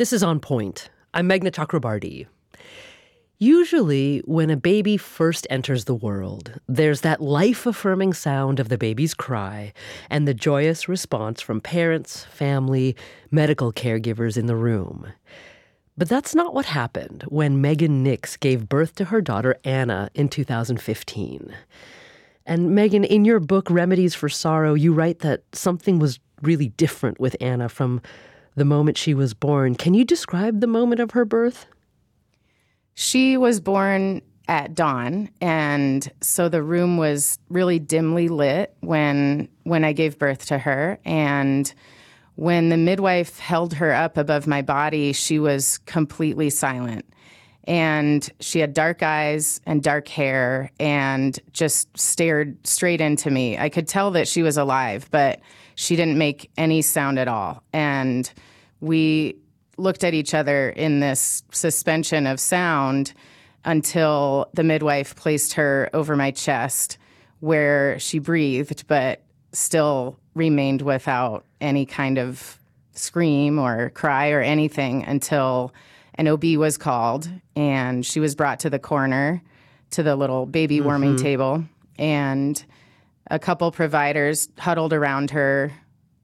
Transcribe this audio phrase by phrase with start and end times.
[0.00, 0.88] This is On Point.
[1.12, 2.26] I'm Meghna Chakrabarti.
[3.38, 8.78] Usually, when a baby first enters the world, there's that life affirming sound of the
[8.78, 9.74] baby's cry
[10.08, 12.96] and the joyous response from parents, family,
[13.30, 15.06] medical caregivers in the room.
[15.98, 20.30] But that's not what happened when Megan Nix gave birth to her daughter Anna in
[20.30, 21.54] 2015.
[22.46, 27.20] And Megan, in your book, Remedies for Sorrow, you write that something was really different
[27.20, 28.00] with Anna from
[28.54, 29.74] the moment she was born.
[29.74, 31.66] Can you describe the moment of her birth?
[32.94, 39.84] She was born at dawn and so the room was really dimly lit when when
[39.84, 41.72] I gave birth to her and
[42.34, 47.06] when the midwife held her up above my body she was completely silent
[47.70, 53.56] and she had dark eyes and dark hair and just stared straight into me.
[53.56, 55.38] I could tell that she was alive, but
[55.76, 57.62] she didn't make any sound at all.
[57.72, 58.30] And
[58.80, 59.36] we
[59.76, 63.14] looked at each other in this suspension of sound
[63.64, 66.98] until the midwife placed her over my chest
[67.38, 72.58] where she breathed, but still remained without any kind of
[72.94, 75.72] scream or cry or anything until
[76.20, 79.42] an OB was called and she was brought to the corner
[79.92, 81.24] to the little baby warming mm-hmm.
[81.24, 81.64] table.
[81.98, 82.62] And
[83.30, 85.72] a couple providers huddled around her,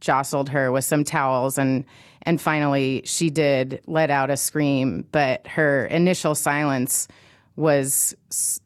[0.01, 1.83] jostled her with some towels and
[2.23, 7.09] and finally she did let out a scream but her initial silence
[7.57, 8.15] was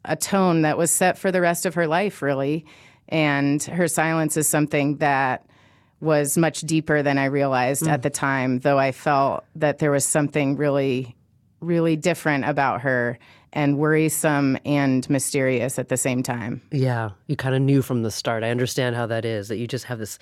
[0.03, 2.65] a tone that was set for the rest of her life really
[3.07, 5.45] and her silence is something that
[6.01, 7.89] was much deeper than I realized mm.
[7.89, 11.15] at the time though I felt that there was something really
[11.61, 13.17] really different about her
[13.53, 16.61] and worrisome and mysterious at the same time.
[16.71, 18.43] Yeah, you kind of knew from the start.
[18.43, 20.17] I understand how that is that you just have this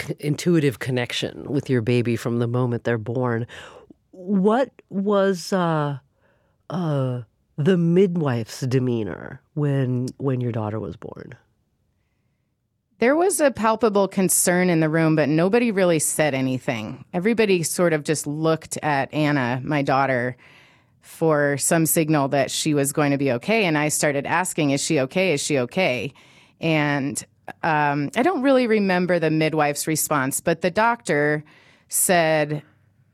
[0.00, 3.46] c- intuitive connection with your baby from the moment they're born.
[4.12, 5.98] What was uh,
[6.70, 7.22] uh,
[7.56, 11.34] the midwife's demeanor when when your daughter was born?
[12.98, 17.06] There was a palpable concern in the room, but nobody really said anything.
[17.14, 20.36] Everybody sort of just looked at Anna, my daughter,
[21.02, 23.64] for some signal that she was going to be okay.
[23.64, 25.32] And I started asking, Is she okay?
[25.32, 26.12] Is she okay?
[26.60, 27.24] And
[27.62, 31.44] um, I don't really remember the midwife's response, but the doctor
[31.88, 32.62] said,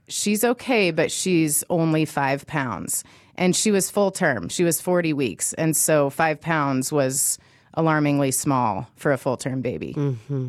[0.08, 3.02] She's okay, but she's only five pounds.
[3.34, 5.52] And she was full term, she was 40 weeks.
[5.54, 7.38] And so five pounds was
[7.74, 9.94] alarmingly small for a full term baby.
[9.96, 10.48] Mm-hmm.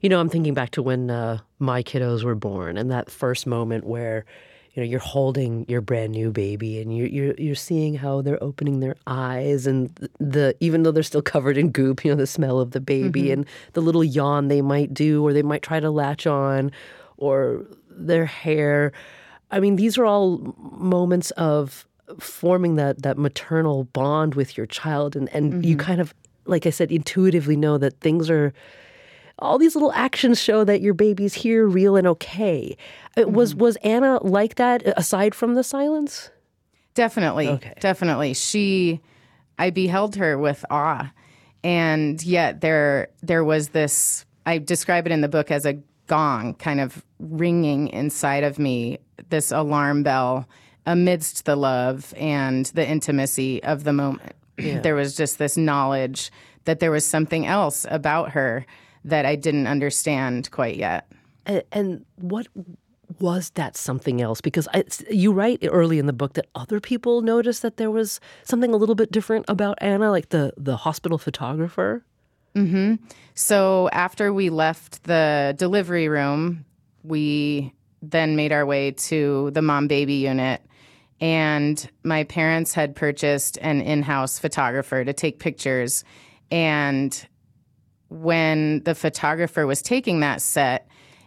[0.00, 3.46] You know, I'm thinking back to when uh, my kiddos were born and that first
[3.46, 4.24] moment where
[4.74, 8.42] you know you're holding your brand new baby and you're you're, you're seeing how they're
[8.42, 12.26] opening their eyes and the even though they're still covered in goop you know the
[12.26, 13.32] smell of the baby mm-hmm.
[13.32, 16.70] and the little yawn they might do or they might try to latch on
[17.16, 18.92] or their hair
[19.50, 21.86] i mean these are all moments of
[22.18, 25.64] forming that that maternal bond with your child and and mm-hmm.
[25.64, 26.14] you kind of
[26.46, 28.52] like i said intuitively know that things are
[29.40, 32.76] all these little actions show that your baby's here, real and okay.
[33.16, 33.32] Mm-hmm.
[33.32, 36.30] Was was Anna like that aside from the silence?
[36.94, 37.74] Definitely, okay.
[37.80, 38.34] definitely.
[38.34, 39.00] She,
[39.58, 41.12] I beheld her with awe,
[41.62, 44.24] and yet there there was this.
[44.46, 45.74] I describe it in the book as a
[46.06, 48.98] gong, kind of ringing inside of me.
[49.28, 50.48] This alarm bell
[50.86, 54.34] amidst the love and the intimacy of the moment.
[54.58, 54.80] Yeah.
[54.80, 56.30] There was just this knowledge
[56.64, 58.66] that there was something else about her
[59.04, 61.10] that I didn't understand quite yet.
[61.46, 62.46] And, and what
[63.18, 64.40] was that something else?
[64.40, 68.20] Because I, you write early in the book that other people noticed that there was
[68.44, 72.04] something a little bit different about Anna, like the the hospital photographer.
[72.54, 72.96] Mm-hmm.
[73.34, 76.64] So after we left the delivery room,
[77.02, 77.72] we
[78.02, 80.62] then made our way to the mom baby unit.
[81.20, 86.02] And my parents had purchased an in house photographer to take pictures.
[86.50, 87.26] And
[88.10, 90.86] when the photographer was taking that set,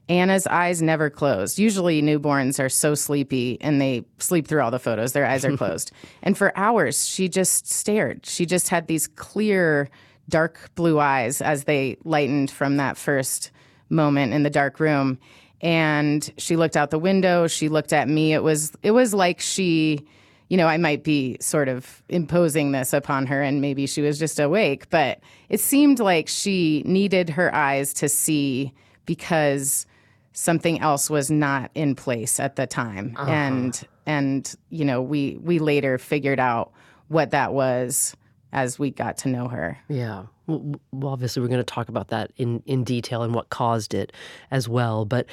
[0.10, 1.58] Anna's eyes never closed.
[1.58, 5.56] Usually, newborns are so sleepy and they sleep through all the photos, their eyes are
[5.58, 5.92] closed.
[6.22, 8.26] and for hours, she just stared.
[8.26, 9.90] She just had these clear,
[10.28, 13.52] dark blue eyes as they lightened from that first
[13.90, 15.18] moment in the dark room.
[15.62, 18.34] And she looked out the window, she looked at me.
[18.34, 20.06] It was it was like she
[20.54, 24.20] you know, I might be sort of imposing this upon her and maybe she was
[24.20, 25.20] just awake, but
[25.50, 28.72] it seemed like she needed her eyes to see
[29.08, 29.88] because
[30.34, 33.16] something else was not in place at the time.
[33.18, 33.32] Uh-huh.
[33.32, 36.72] And and you know, we we later figured out
[37.08, 38.16] what that was
[38.52, 39.80] as we got to know her.
[39.90, 40.26] Yeah.
[40.46, 44.14] Well, obviously we're going to talk about that in in detail and what caused it
[44.52, 45.26] as well, but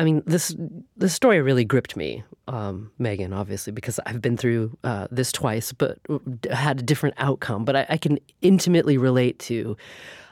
[0.00, 0.56] I mean, this
[0.96, 3.34] this story really gripped me, um, Megan.
[3.34, 5.98] Obviously, because I've been through uh, this twice, but
[6.50, 7.66] had a different outcome.
[7.66, 9.76] But I, I can intimately relate to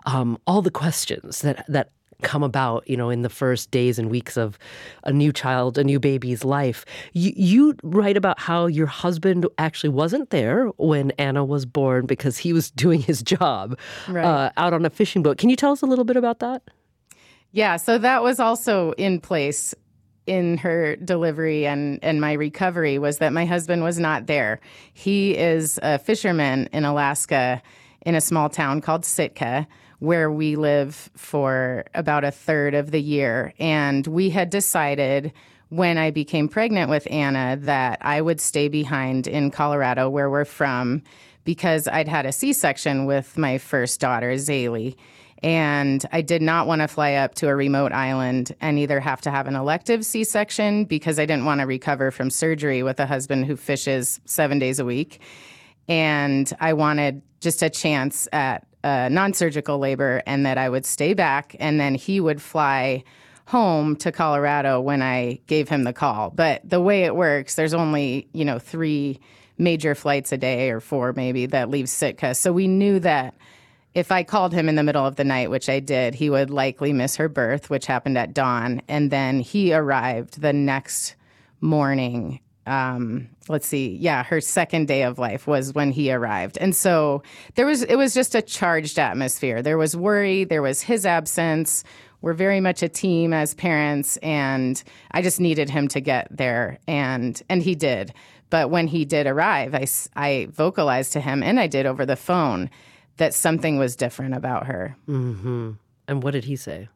[0.06, 1.90] um, all the questions that that
[2.22, 4.58] come about, you know, in the first days and weeks of
[5.04, 6.86] a new child, a new baby's life.
[7.12, 12.38] You, you write about how your husband actually wasn't there when Anna was born because
[12.38, 13.78] he was doing his job
[14.08, 14.24] right.
[14.24, 15.36] uh, out on a fishing boat.
[15.36, 16.62] Can you tell us a little bit about that?
[17.52, 19.74] Yeah, so that was also in place
[20.26, 24.60] in her delivery and, and my recovery was that my husband was not there.
[24.92, 27.62] He is a fisherman in Alaska
[28.04, 29.66] in a small town called Sitka,
[30.00, 33.54] where we live for about a third of the year.
[33.58, 35.32] And we had decided
[35.70, 40.44] when I became pregnant with Anna that I would stay behind in Colorado, where we're
[40.44, 41.02] from,
[41.44, 44.94] because I'd had a C section with my first daughter, Zaylee.
[45.42, 49.20] And I did not want to fly up to a remote island and either have
[49.22, 52.98] to have an elective C section because I didn't want to recover from surgery with
[52.98, 55.20] a husband who fishes seven days a week.
[55.88, 60.84] And I wanted just a chance at uh, non surgical labor and that I would
[60.84, 63.04] stay back and then he would fly
[63.46, 66.30] home to Colorado when I gave him the call.
[66.30, 69.20] But the way it works, there's only, you know, three
[69.56, 72.34] major flights a day or four maybe that leave Sitka.
[72.34, 73.34] So we knew that
[73.98, 76.50] if I called him in the middle of the night, which I did, he would
[76.50, 78.80] likely miss her birth, which happened at dawn.
[78.88, 81.16] And then he arrived the next
[81.60, 82.40] morning.
[82.66, 86.58] Um, let's see, yeah, her second day of life was when he arrived.
[86.58, 87.22] And so
[87.56, 89.62] there was, it was just a charged atmosphere.
[89.62, 91.82] There was worry, there was his absence.
[92.20, 96.78] We're very much a team as parents, and I just needed him to get there,
[96.88, 98.12] and and he did.
[98.50, 99.86] But when he did arrive, I,
[100.16, 102.70] I vocalized to him, and I did over the phone
[103.18, 104.96] that something was different about her.
[105.08, 105.72] Mm-hmm.
[106.08, 106.88] And what did he say?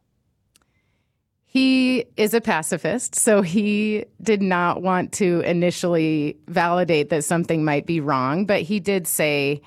[1.45, 7.85] He is a pacifist, so he did not want to initially validate that something might
[7.85, 9.61] be wrong, but he did say,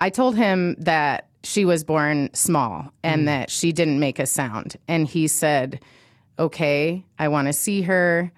[0.00, 3.26] I told him that she was born small and mm.
[3.26, 4.76] that she didn't make a sound.
[4.88, 5.80] And he said,
[6.38, 8.32] Okay, I want to see her.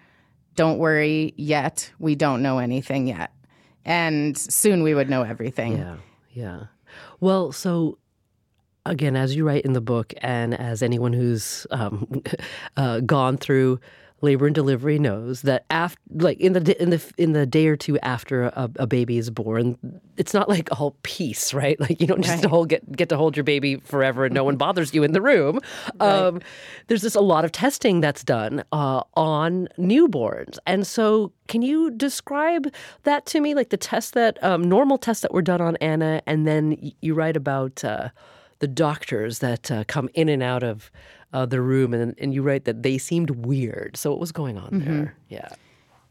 [0.55, 1.90] Don't worry yet.
[1.99, 3.32] We don't know anything yet.
[3.85, 5.78] And soon we would know everything.
[5.78, 5.96] Yeah.
[6.32, 6.64] Yeah.
[7.23, 7.99] Well, so
[8.85, 12.21] again, as you write in the book, and as anyone who's um,
[12.77, 13.79] uh, gone through
[14.23, 17.77] labor and delivery knows that after like in the in the in the day or
[17.77, 19.77] two after a, a baby is born
[20.17, 22.51] it's not like all peace right like you don't just right.
[22.51, 25.21] hold, get get to hold your baby forever and no one bothers you in the
[25.21, 25.61] room
[26.01, 26.09] right.
[26.09, 26.41] um,
[26.87, 31.91] there's just a lot of testing that's done uh, on newborns and so can you
[31.91, 32.73] describe
[33.03, 36.23] that to me like the tests that um, normal tests that were done on anna
[36.27, 38.09] and then you write about uh,
[38.62, 40.91] the doctors that uh, come in and out of
[41.32, 43.97] uh, the room, and and you write that they seemed weird.
[43.97, 44.91] So what was going on mm-hmm.
[44.91, 45.17] there?
[45.29, 45.49] Yeah.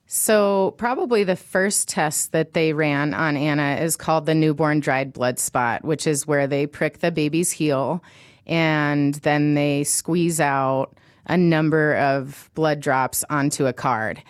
[0.05, 5.13] So, probably the first test that they ran on Anna is called the newborn dried
[5.13, 8.03] blood spot, which is where they prick the baby's heel
[8.45, 14.21] and then they squeeze out a number of blood drops onto a card.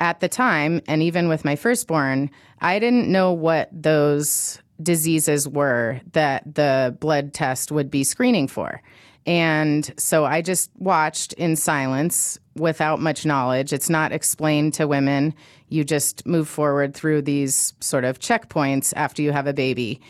[0.00, 2.30] At the time, and even with my firstborn,
[2.60, 8.82] I didn't know what those diseases were that the blood test would be screening for.
[9.26, 13.72] And so I just watched in silence without much knowledge.
[13.72, 15.34] It's not explained to women.
[15.68, 20.00] You just move forward through these sort of checkpoints after you have a baby.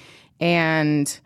[0.40, 1.18] And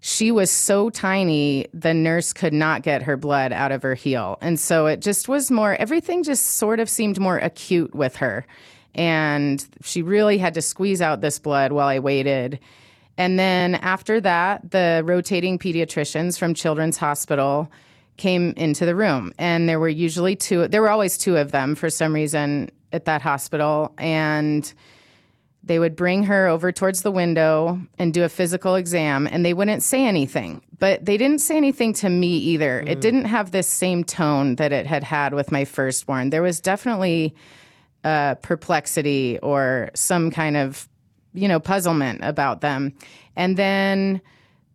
[0.00, 4.38] she was so tiny, the nurse could not get her blood out of her heel.
[4.40, 8.46] And so it just was more, everything just sort of seemed more acute with her.
[8.94, 12.58] And she really had to squeeze out this blood while I waited.
[13.16, 17.70] And then after that, the rotating pediatricians from Children's Hospital
[18.16, 19.32] came into the room.
[19.38, 23.04] And there were usually two, there were always two of them for some reason at
[23.04, 23.92] that hospital.
[23.98, 24.72] And
[25.68, 29.52] they would bring her over towards the window and do a physical exam, and they
[29.52, 30.62] wouldn't say anything.
[30.78, 32.82] But they didn't say anything to me either.
[32.82, 32.88] Mm.
[32.88, 36.30] It didn't have this same tone that it had had with my firstborn.
[36.30, 37.34] There was definitely
[38.04, 40.88] uh, perplexity or some kind of
[41.32, 42.92] you know, puzzlement about them.
[43.36, 44.20] And then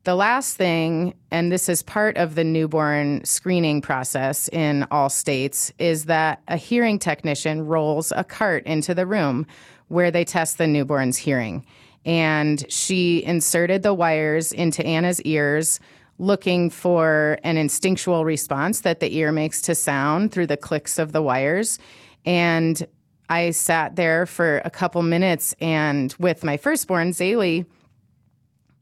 [0.03, 5.71] the last thing, and this is part of the newborn screening process in all states,
[5.79, 9.45] is that a hearing technician rolls a cart into the room
[9.87, 11.65] where they test the newborn's hearing.
[12.05, 15.79] And she inserted the wires into Anna's ears,
[16.19, 21.11] looking for an instinctual response that the ear makes to sound through the clicks of
[21.11, 21.79] the wires.
[22.25, 22.85] And
[23.33, 27.65] I sat there for a couple minutes and with my firstborn, Zaylee,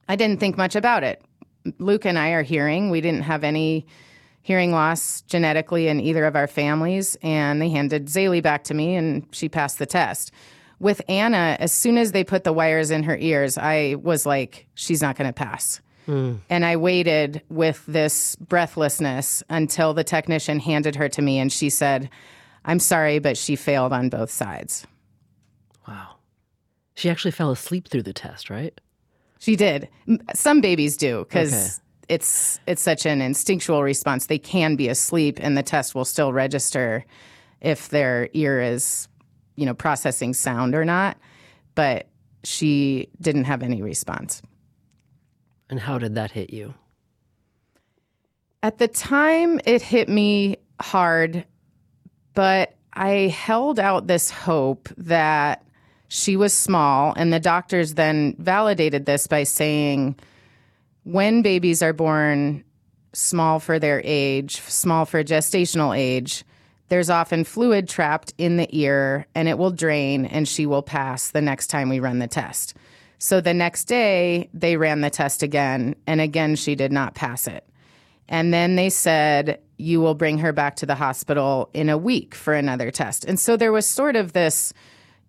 [0.09, 1.23] I didn't think much about it.
[1.77, 2.89] Luke and I are hearing.
[2.89, 3.85] We didn't have any,
[4.41, 7.15] hearing loss genetically in either of our families.
[7.21, 10.33] And they handed Zaylee back to me, and she passed the test.
[10.79, 14.67] With Anna, as soon as they put the wires in her ears, I was like,
[14.73, 15.79] she's not going to pass.
[16.07, 16.39] Mm.
[16.49, 21.69] And I waited with this breathlessness until the technician handed her to me and she
[21.69, 22.09] said,
[22.65, 24.85] I'm sorry, but she failed on both sides.
[25.87, 26.15] Wow.
[26.95, 28.79] She actually fell asleep through the test, right?
[29.39, 29.89] She did.
[30.35, 32.15] Some babies do because okay.
[32.15, 34.27] it's it's such an instinctual response.
[34.27, 37.03] They can be asleep and the test will still register
[37.59, 39.07] if their ear is,
[39.55, 41.17] you know, processing sound or not.
[41.73, 42.07] But
[42.43, 44.43] she didn't have any response.
[45.69, 46.75] And how did that hit you?
[48.61, 51.45] At the time, it hit me hard,
[52.33, 55.63] but I held out this hope that
[56.07, 57.13] she was small.
[57.15, 60.17] And the doctors then validated this by saying
[61.03, 62.63] when babies are born
[63.13, 66.43] small for their age, small for gestational age,
[66.89, 71.31] there's often fluid trapped in the ear and it will drain and she will pass
[71.31, 72.75] the next time we run the test.
[73.17, 77.45] So the next day, they ran the test again, and again, she did not pass
[77.47, 77.63] it.
[78.27, 82.35] And then they said, You will bring her back to the hospital in a week
[82.35, 83.25] for another test.
[83.25, 84.73] And so there was sort of this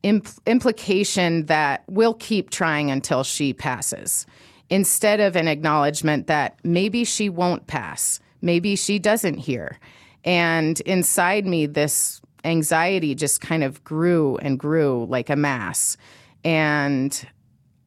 [0.04, 4.26] impl- implication that we'll keep trying until she passes,
[4.68, 9.78] instead of an acknowledgement that maybe she won't pass, maybe she doesn't hear.
[10.24, 15.96] And inside me, this anxiety just kind of grew and grew like a mass.
[16.44, 17.26] And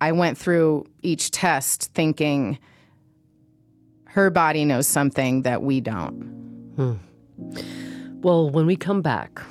[0.01, 2.57] I went through each test thinking
[4.05, 6.54] her body knows something that we don't.
[6.75, 6.93] Hmm.
[8.21, 9.41] Well, when we come back,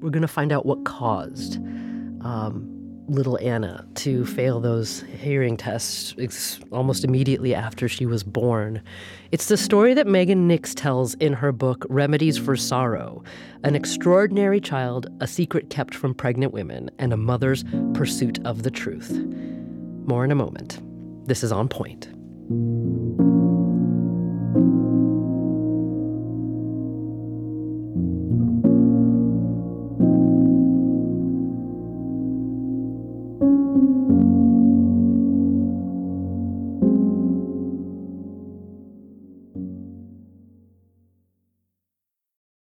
[0.00, 2.76] we're going to find out what caused um,
[3.08, 8.82] little Anna to fail those hearing tests ex- almost immediately after she was born.
[9.32, 13.22] It's the story that Megan Nix tells in her book Remedies for Sorrow
[13.64, 18.70] An Extraordinary Child, a Secret Kept from Pregnant Women, and a Mother's Pursuit of the
[18.70, 19.10] Truth.
[20.06, 20.80] More in a moment.
[21.26, 22.08] This is On Point.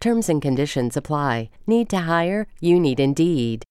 [0.00, 1.50] Terms and conditions apply.
[1.66, 2.46] Need to hire?
[2.60, 3.64] You need Indeed.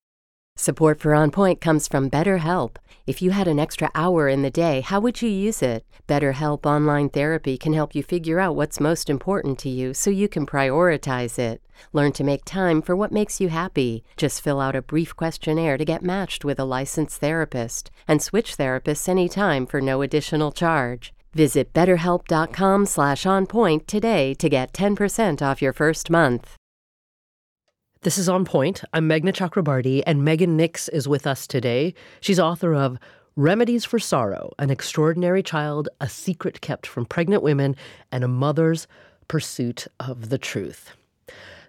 [0.57, 2.75] Support for On Point comes from BetterHelp.
[3.05, 5.86] If you had an extra hour in the day, how would you use it?
[6.05, 10.27] BetterHelp Online Therapy can help you figure out what's most important to you so you
[10.27, 11.62] can prioritize it.
[11.93, 14.03] Learn to make time for what makes you happy.
[14.17, 18.57] Just fill out a brief questionnaire to get matched with a licensed therapist and switch
[18.57, 21.13] therapists anytime for no additional charge.
[21.34, 26.55] Visit betterhelp.com slash onpoint today to get 10% off your first month.
[28.01, 28.84] This is On Point.
[28.93, 31.93] I'm Meghna Chakrabarti, and Megan Nix is with us today.
[32.22, 32.98] She's author of
[33.36, 37.75] Remedies for Sorrow An Extraordinary Child, A Secret Kept from Pregnant Women,
[38.12, 38.88] and a Mother's
[39.27, 40.91] Pursuit of the Truth.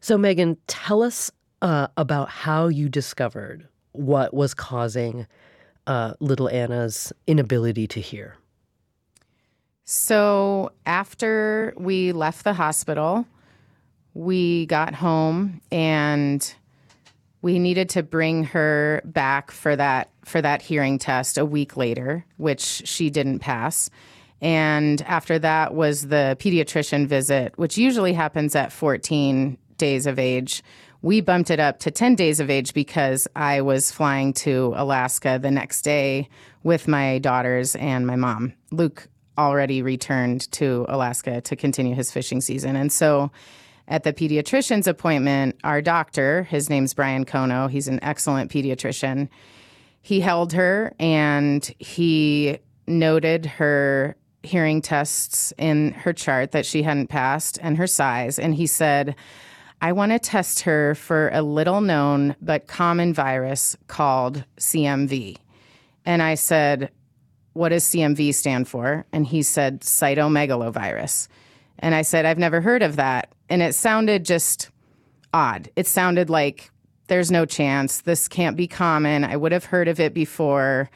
[0.00, 5.26] So, Megan, tell us uh, about how you discovered what was causing
[5.86, 8.36] uh, little Anna's inability to hear.
[9.90, 13.26] So, after we left the hospital,
[14.12, 16.54] we got home and
[17.40, 22.26] we needed to bring her back for that for that hearing test a week later,
[22.36, 23.88] which she didn't pass.
[24.42, 30.62] And after that was the pediatrician visit, which usually happens at 14 days of age.
[31.00, 35.38] We bumped it up to 10 days of age because I was flying to Alaska
[35.40, 36.28] the next day
[36.62, 38.52] with my daughters and my mom.
[38.70, 42.76] Luke already returned to Alaska to continue his fishing season.
[42.76, 43.30] And so
[43.86, 49.28] at the pediatrician's appointment, our doctor, his name's Brian Kono, he's an excellent pediatrician.
[50.02, 57.08] He held her and he noted her hearing tests in her chart that she hadn't
[57.08, 58.38] passed and her size.
[58.38, 59.16] And he said,
[59.80, 65.36] I want to test her for a little known but common virus called CMV.
[66.04, 66.90] And I said,
[67.52, 69.04] What does CMV stand for?
[69.12, 71.28] And he said, cytomegalovirus.
[71.78, 73.32] And I said, I've never heard of that.
[73.48, 74.70] and it sounded just
[75.32, 75.70] odd.
[75.76, 76.70] It sounded like
[77.08, 78.02] there's no chance.
[78.02, 79.24] This can't be common.
[79.24, 80.90] I would have heard of it before.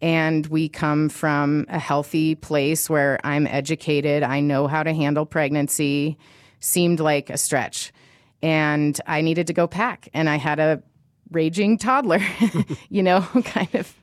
[0.00, 4.24] And we come from a healthy place where I'm educated.
[4.24, 6.18] I know how to handle pregnancy.
[6.58, 7.92] Seemed like a stretch.
[8.42, 10.08] And I needed to go pack.
[10.12, 10.82] And I had a
[11.30, 12.20] raging toddler,
[12.88, 13.94] you know, kind of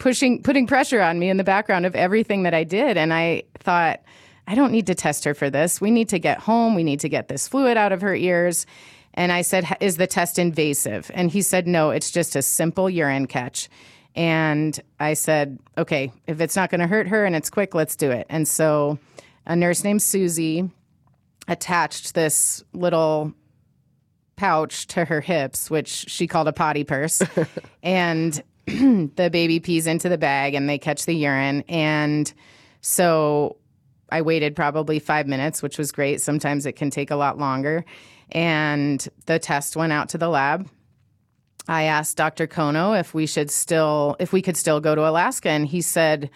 [0.00, 2.96] pushing, putting pressure on me in the background of everything that I did.
[2.96, 4.00] And I thought,
[4.48, 5.80] I don't need to test her for this.
[5.80, 6.74] We need to get home.
[6.74, 8.66] We need to get this fluid out of her ears.
[9.14, 11.10] And I said, Is the test invasive?
[11.14, 13.68] And he said, No, it's just a simple urine catch.
[14.16, 17.94] And I said, Okay, if it's not going to hurt her and it's quick, let's
[17.94, 18.26] do it.
[18.28, 18.98] And so
[19.46, 20.68] a nurse named Susie
[21.46, 23.34] attached this little
[24.36, 27.22] pouch to her hips, which she called a potty purse.
[27.82, 28.42] and
[29.16, 31.64] the baby pees into the bag and they catch the urine.
[31.68, 32.32] And
[32.80, 33.56] so
[34.10, 36.20] I waited probably five minutes, which was great.
[36.20, 37.84] Sometimes it can take a lot longer.
[38.32, 40.68] And the test went out to the lab.
[41.68, 42.46] I asked Dr.
[42.46, 46.30] Kono if we should still, if we could still go to Alaska, and he said,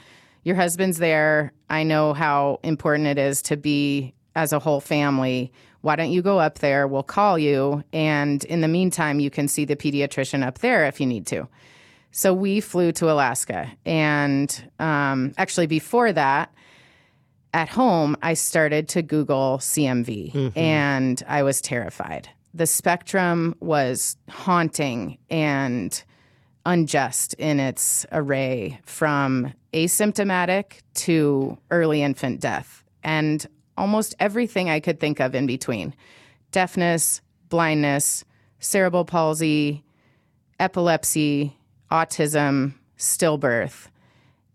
[0.45, 1.53] "Your husband's there.
[1.71, 5.53] I know how important it is to be as a whole family.
[5.81, 6.87] Why don't you go up there?
[6.87, 11.01] We'll call you, and in the meantime, you can see the pediatrician up there if
[11.01, 11.49] you need to."
[12.17, 16.55] So we flew to Alaska, and um, actually before that,
[17.53, 20.57] at home, I started to Google CMV mm-hmm.
[20.57, 22.29] and I was terrified.
[22.55, 26.05] The spectrum was haunting and
[26.65, 33.45] unjust in its array from asymptomatic to early infant death and
[33.77, 35.97] almost everything I could think of in between
[36.53, 38.25] deafness, blindness,
[38.61, 39.83] cerebral palsy,
[40.61, 41.59] epilepsy,
[41.91, 43.89] autism, stillbirth.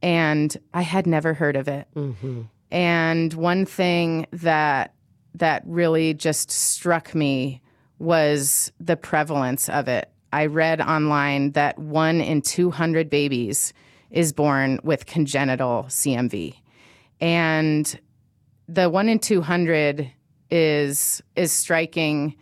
[0.02, 1.88] And I had never heard of it.
[1.96, 2.44] Mm-hmm.
[2.72, 4.94] And one thing that
[5.36, 7.62] that really just struck me
[8.00, 10.10] was the prevalence of it.
[10.32, 13.74] I read online that one in 200 babies
[14.12, 16.56] is born with congenital CMV.
[17.20, 18.00] And
[18.68, 20.12] the one in 200
[20.52, 22.36] is is striking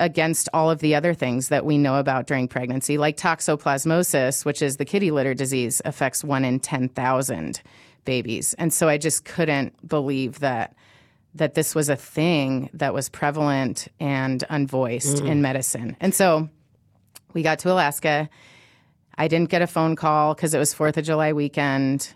[0.00, 4.62] against all of the other things that we know about during pregnancy, like toxoplasmosis, which
[4.62, 7.62] is the kitty litter disease, affects one in 10,000
[8.04, 8.54] babies.
[8.54, 10.74] And so I just couldn't believe that
[11.34, 15.28] that this was a thing that was prevalent and unvoiced mm.
[15.28, 15.96] in medicine.
[16.00, 16.48] And so
[17.34, 18.28] we got to Alaska.
[19.16, 22.14] I didn't get a phone call because it was 4th of July weekend.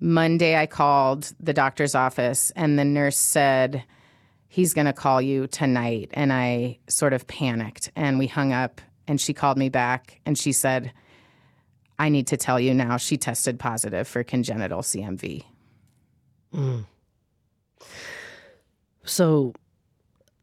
[0.00, 3.84] Monday, I called the doctor's office, and the nurse said,
[4.54, 6.10] He's going to call you tonight.
[6.14, 8.80] And I sort of panicked, and we hung up.
[9.08, 10.92] And she called me back, and she said,
[11.98, 15.42] I need to tell you now, she tested positive for congenital CMV.
[16.54, 16.84] Mm.
[19.02, 19.54] So,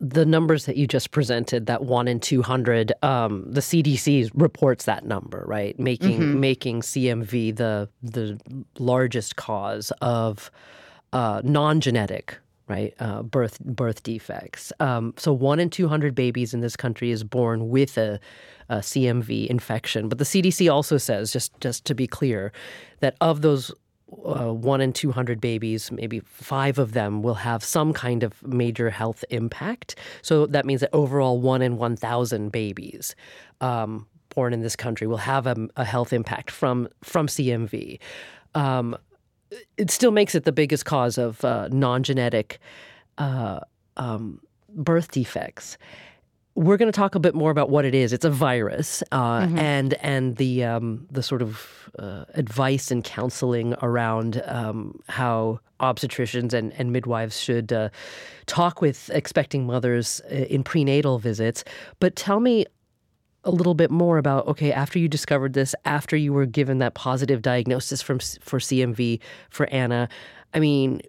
[0.02, 5.06] the numbers that you just presented, that one in 200, um, the CDC reports that
[5.06, 5.80] number, right?
[5.80, 6.40] Making mm-hmm.
[6.42, 8.38] making CMV the the
[8.78, 10.52] largest cause of
[11.14, 12.94] uh, non-genetic right?
[13.00, 14.72] Uh, birth birth defects.
[14.80, 18.20] Um, so one in two hundred babies in this country is born with a,
[18.70, 20.10] a, CMV infection.
[20.10, 22.52] But the CDC also says, just just to be clear,
[23.00, 23.72] that of those
[24.26, 28.90] uh, one in 200 babies, maybe five of them will have some kind of major
[28.90, 29.96] health impact.
[30.22, 33.16] So that means that overall, one in 1,000 babies
[33.62, 38.00] um, born in this country will have a, a health impact from from CMV.
[38.56, 38.98] Um,
[39.78, 42.60] it still makes it the biggest cause of uh, non-genetic
[43.18, 43.60] uh,
[43.98, 45.78] um, birth defects.
[46.56, 48.12] We're going to talk a bit more about what it is.
[48.12, 49.58] It's a virus, uh, mm-hmm.
[49.58, 56.54] and and the um, the sort of uh, advice and counseling around um, how obstetricians
[56.54, 57.90] and, and midwives should uh,
[58.46, 61.64] talk with expecting mothers uh, in prenatal visits.
[62.00, 62.66] But tell me
[63.44, 66.94] a little bit more about okay after you discovered this after you were given that
[66.94, 70.10] positive diagnosis from for CMV for Anna
[70.54, 71.02] I mean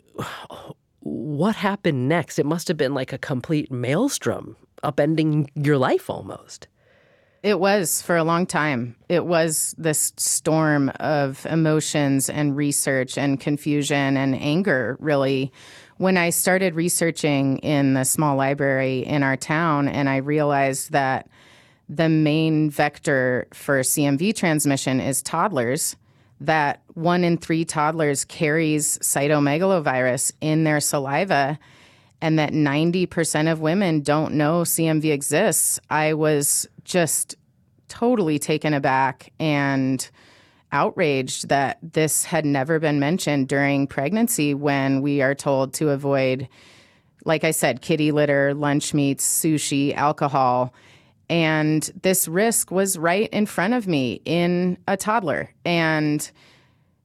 [1.00, 6.68] what happened next it must have been like a complete maelstrom upending your life almost
[7.42, 8.94] it was for a long time.
[9.08, 15.52] It was this storm of emotions and research and confusion and anger, really.
[15.96, 21.28] When I started researching in the small library in our town, and I realized that
[21.96, 25.94] the main vector for CMV transmission is toddlers,
[26.40, 31.59] that one in three toddlers carries cytomegalovirus in their saliva,
[32.22, 35.78] and that 90% of women don't know CMV exists.
[35.90, 37.37] I was just
[37.88, 40.09] totally taken aback and
[40.72, 46.48] outraged that this had never been mentioned during pregnancy when we are told to avoid
[47.24, 50.74] like I said, kitty litter, lunch meats, sushi, alcohol.
[51.28, 55.50] And this risk was right in front of me in a toddler.
[55.64, 56.30] And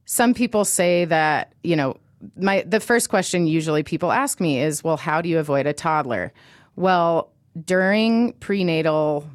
[0.04, 1.96] some people say that, you know,
[2.36, 5.72] my the first question usually people ask me is, well, how do you avoid a
[5.72, 6.32] toddler?
[6.76, 7.30] Well,
[7.64, 9.28] during prenatal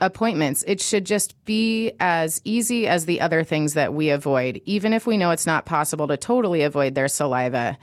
[0.00, 4.92] appointments, it should just be as easy as the other things that we avoid, even
[4.92, 7.76] if we know it's not possible to totally avoid their saliva.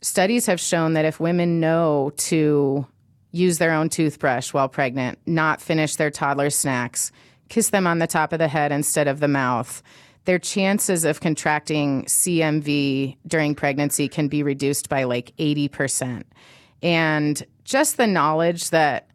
[0.00, 2.86] Studies have shown that if women know to
[3.32, 7.10] use their own toothbrush while pregnant, not finish their toddler snacks,
[7.48, 9.82] kiss them on the top of the head instead of the mouth,
[10.24, 16.22] their chances of contracting CMV during pregnancy can be reduced by like 80%.
[16.82, 19.08] And just the knowledge that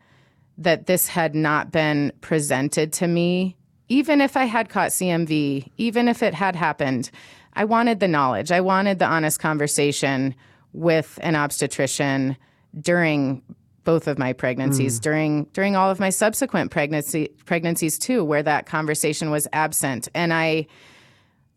[0.60, 3.56] that this had not been presented to me,
[3.89, 7.12] even if I had caught CMV, even if it had happened,
[7.53, 8.51] I wanted the knowledge.
[8.51, 10.34] I wanted the honest conversation
[10.73, 12.38] with an obstetrician
[12.80, 13.43] during
[13.88, 15.02] both of my pregnancies, mm.
[15.02, 20.10] during during all of my subsequent pregnancy pregnancies too, where that conversation was absent.
[20.13, 20.67] And I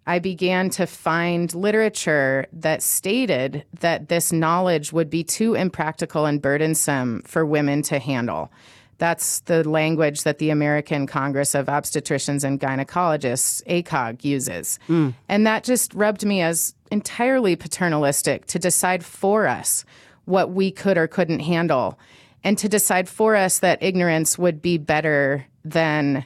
[0.07, 6.40] I began to find literature that stated that this knowledge would be too impractical and
[6.40, 8.53] burdensome for women to handle.
[8.99, 14.79] That's the language that the American Congress of Obstetricians and Gynecologists, ACOG, uses.
[14.88, 15.14] Mm.
[15.29, 19.85] And that just rubbed me as entirely paternalistic to decide for us
[20.27, 21.99] what we could or couldn't handle,
[22.44, 26.24] and to decide for us that ignorance would be better than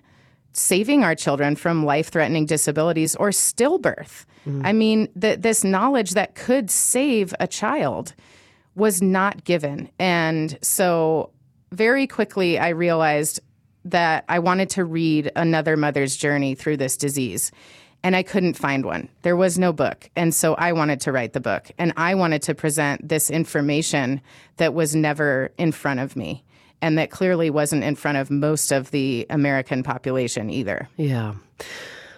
[0.52, 4.24] saving our children from life threatening disabilities or stillbirth.
[4.46, 4.62] Mm.
[4.64, 8.14] I mean, the, this knowledge that could save a child
[8.76, 9.90] was not given.
[9.98, 11.30] And so
[11.72, 13.40] very quickly, I realized
[13.84, 17.52] that I wanted to read another mother's journey through this disease.
[18.04, 19.08] And I couldn't find one.
[19.22, 20.08] There was no book.
[20.14, 21.72] And so I wanted to write the book.
[21.78, 24.20] And I wanted to present this information
[24.58, 26.44] that was never in front of me
[26.82, 30.86] and that clearly wasn't in front of most of the American population either.
[30.98, 31.34] Yeah.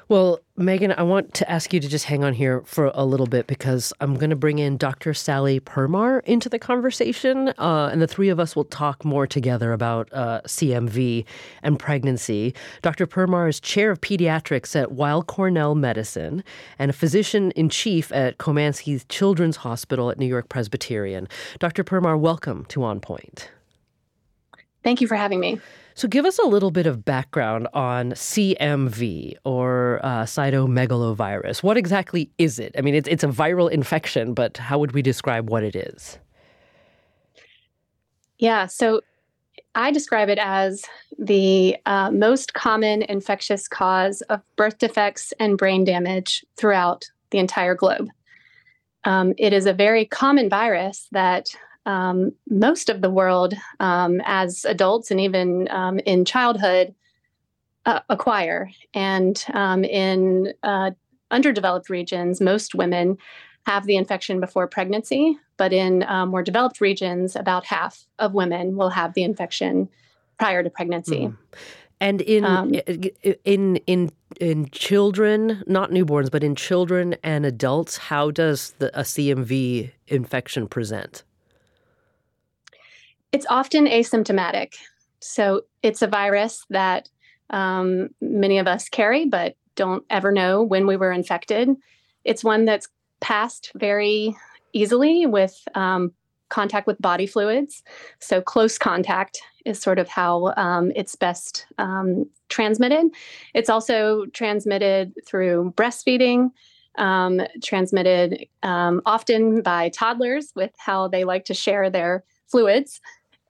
[0.09, 3.27] Well, Megan, I want to ask you to just hang on here for a little
[3.27, 5.13] bit because I'm going to bring in Dr.
[5.13, 9.73] Sallie Permar into the conversation, uh, and the three of us will talk more together
[9.73, 11.25] about uh, CMV
[11.65, 12.55] and pregnancy.
[12.83, 13.09] Dr.
[13.09, 16.45] Permar is chair of pediatrics at Weill Cornell Medicine
[16.79, 21.27] and a physician in chief at Komansky Children's Hospital at New York Presbyterian.
[21.59, 21.83] Dr.
[21.83, 23.51] Permar, welcome to On Point.
[24.85, 25.61] Thank you for having me.
[25.97, 31.63] So, give us a little bit of background on CMV or uh, cytomegalovirus.
[31.63, 32.75] What exactly is it?
[32.77, 36.19] I mean, it's, it's a viral infection, but how would we describe what it is?
[38.39, 39.01] Yeah, so
[39.75, 40.85] I describe it as
[41.19, 47.75] the uh, most common infectious cause of birth defects and brain damage throughout the entire
[47.75, 48.09] globe.
[49.05, 51.57] Um, it is a very common virus that
[51.87, 56.95] um, most of the world um, as adults and even um, in childhood
[57.87, 58.71] uh, acquire.
[58.93, 60.91] And um, in uh,
[61.31, 63.17] underdeveloped regions, most women
[63.67, 68.77] have the infection before pregnancy, but in uh, more developed regions, about half of women
[68.77, 69.89] will have the infection
[70.39, 71.29] prior to pregnancy.
[71.29, 71.37] Mm.
[71.99, 72.75] And in um,
[73.45, 79.03] in in in children, not newborns, but in children and adults, how does the, a
[79.03, 81.25] CMV infection present?
[83.33, 84.75] It's often asymptomatic.
[85.21, 87.09] So it's a virus that
[87.51, 91.69] um, many of us carry, but don't ever know when we were infected.
[92.25, 92.89] It's one that's
[93.21, 94.37] passed very
[94.73, 96.13] easily with um,
[96.49, 97.83] contact with body fluids.
[98.21, 103.07] So close contact is sort of how um, it's best um, transmitted.
[103.55, 106.51] It's also transmitted through breastfeeding.
[106.99, 113.01] Um, transmitted um, often by toddlers with how they like to share their fluids,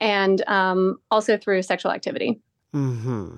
[0.01, 2.41] and um, also through sexual activity.
[2.75, 3.37] Mm-hmm.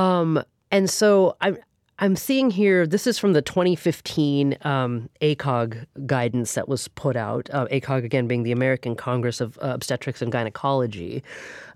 [0.00, 1.58] Um, and so I'm
[1.98, 2.86] I'm seeing here.
[2.86, 7.48] This is from the 2015 um, ACOG guidance that was put out.
[7.50, 11.22] Uh, ACOG again being the American Congress of uh, Obstetrics and Gynecology,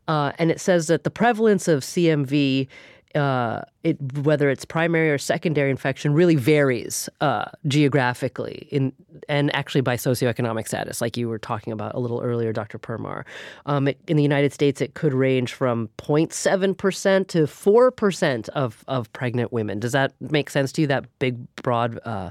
[0.08, 2.68] uh, and it says that the prevalence of CMV
[3.14, 8.92] uh, it, whether it's primary or secondary infection really varies uh, geographically in
[9.28, 12.78] and actually by socioeconomic status, like you were talking about a little earlier, Dr.
[12.78, 13.24] Permar.
[13.66, 18.48] Um, it, in the United States, it could range from 0.7 percent to four percent
[18.50, 19.80] of of pregnant women.
[19.80, 20.86] Does that make sense to you?
[20.86, 22.30] That big, broad uh,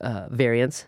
[0.00, 0.86] uh variance?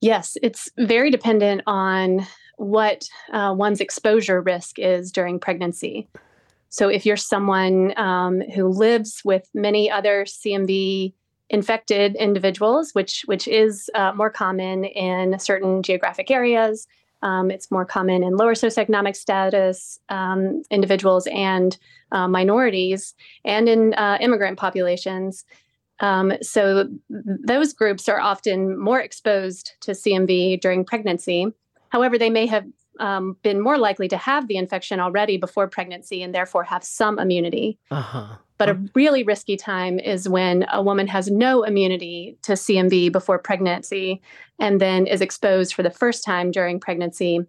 [0.00, 2.26] Yes, it's very dependent on
[2.56, 6.08] what uh, one's exposure risk is during pregnancy.
[6.72, 11.12] So if you're someone um, who lives with many other CMV
[11.50, 16.88] infected individuals, which which is uh, more common in certain geographic areas,
[17.22, 21.78] Um, it's more common in lower socioeconomic status um, individuals and
[22.10, 25.44] uh, minorities, and in uh, immigrant populations.
[26.00, 31.46] Um, so those groups are often more exposed to CMV during pregnancy.
[31.90, 32.64] However, they may have
[33.00, 37.18] um, been more likely to have the infection already before pregnancy and therefore have some
[37.18, 37.78] immunity.
[37.90, 38.36] Uh-huh.
[38.58, 43.40] But a really risky time is when a woman has no immunity to CMV before
[43.40, 44.22] pregnancy
[44.60, 47.40] and then is exposed for the first time during pregnancy,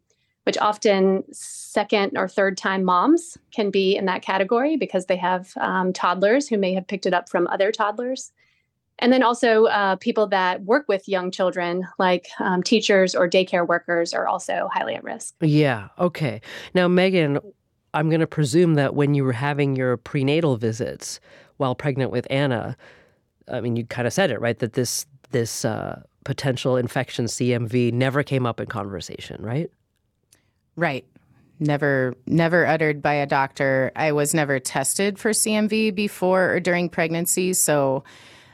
[0.45, 5.53] which often second or third time moms can be in that category because they have
[5.57, 8.31] um, toddlers who may have picked it up from other toddlers.
[9.03, 13.67] And then also uh, people that work with young children, like um, teachers or daycare
[13.67, 15.35] workers, are also highly at risk.
[15.41, 15.89] Yeah.
[15.99, 16.39] Okay.
[16.73, 17.37] Now, Megan,
[17.93, 21.19] I'm going to presume that when you were having your prenatal visits
[21.57, 22.77] while pregnant with Anna,
[23.51, 24.57] I mean, you kind of said it, right?
[24.59, 29.69] That this this uh, potential infection, CMV, never came up in conversation, right?
[30.77, 31.05] Right.
[31.59, 33.91] Never, never uttered by a doctor.
[33.97, 38.05] I was never tested for CMV before or during pregnancy, so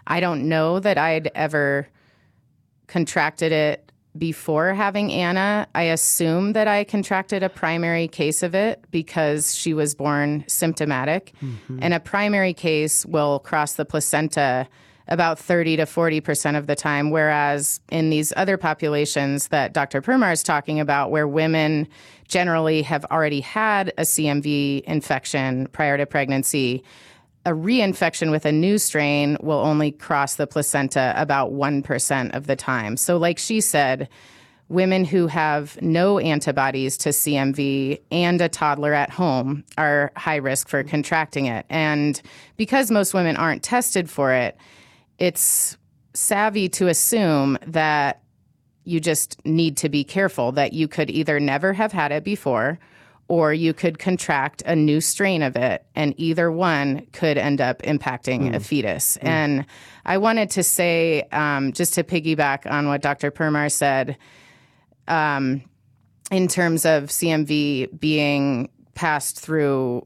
[0.09, 1.87] I don't know that I'd ever
[2.87, 5.67] contracted it before having Anna.
[5.75, 11.33] I assume that I contracted a primary case of it because she was born symptomatic.
[11.41, 11.79] Mm-hmm.
[11.81, 14.67] And a primary case will cross the placenta
[15.07, 17.11] about 30 to 40% of the time.
[17.11, 20.01] Whereas in these other populations that Dr.
[20.01, 21.87] Permar is talking about, where women
[22.27, 26.83] generally have already had a CMV infection prior to pregnancy,
[27.49, 32.55] a reinfection with a new strain will only cross the placenta about 1% of the
[32.55, 32.95] time.
[32.95, 34.07] So, like she said,
[34.67, 40.69] women who have no antibodies to CMV and a toddler at home are high risk
[40.69, 41.65] for contracting it.
[41.71, 42.21] And
[42.55, 44.55] because most women aren't tested for it,
[45.17, 45.75] it's
[46.13, 48.21] savvy to assume that
[48.83, 52.77] you just need to be careful that you could either never have had it before
[53.29, 57.81] or you could contract a new strain of it, and either one could end up
[57.83, 58.55] impacting mm.
[58.55, 59.17] a fetus.
[59.21, 59.27] Mm.
[59.27, 59.65] And
[60.05, 63.29] I wanted to say, um, just to piggyback on what Dr.
[63.29, 64.17] Permar said,
[65.07, 65.61] um,
[66.31, 70.05] in terms of CMV being passed through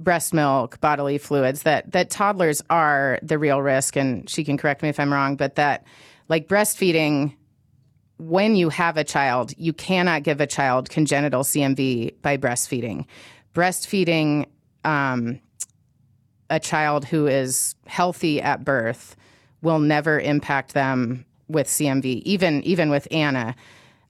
[0.00, 4.82] breast milk, bodily fluids, that that toddlers are the real risk, and she can correct
[4.82, 5.84] me if I'm wrong, but that
[6.28, 7.34] like breastfeeding
[8.18, 13.06] when you have a child, you cannot give a child congenital CMV by breastfeeding.
[13.54, 14.46] Breastfeeding
[14.84, 15.40] um,
[16.50, 19.16] a child who is healthy at birth
[19.62, 22.22] will never impact them with CMV.
[22.22, 23.54] Even even with Anna,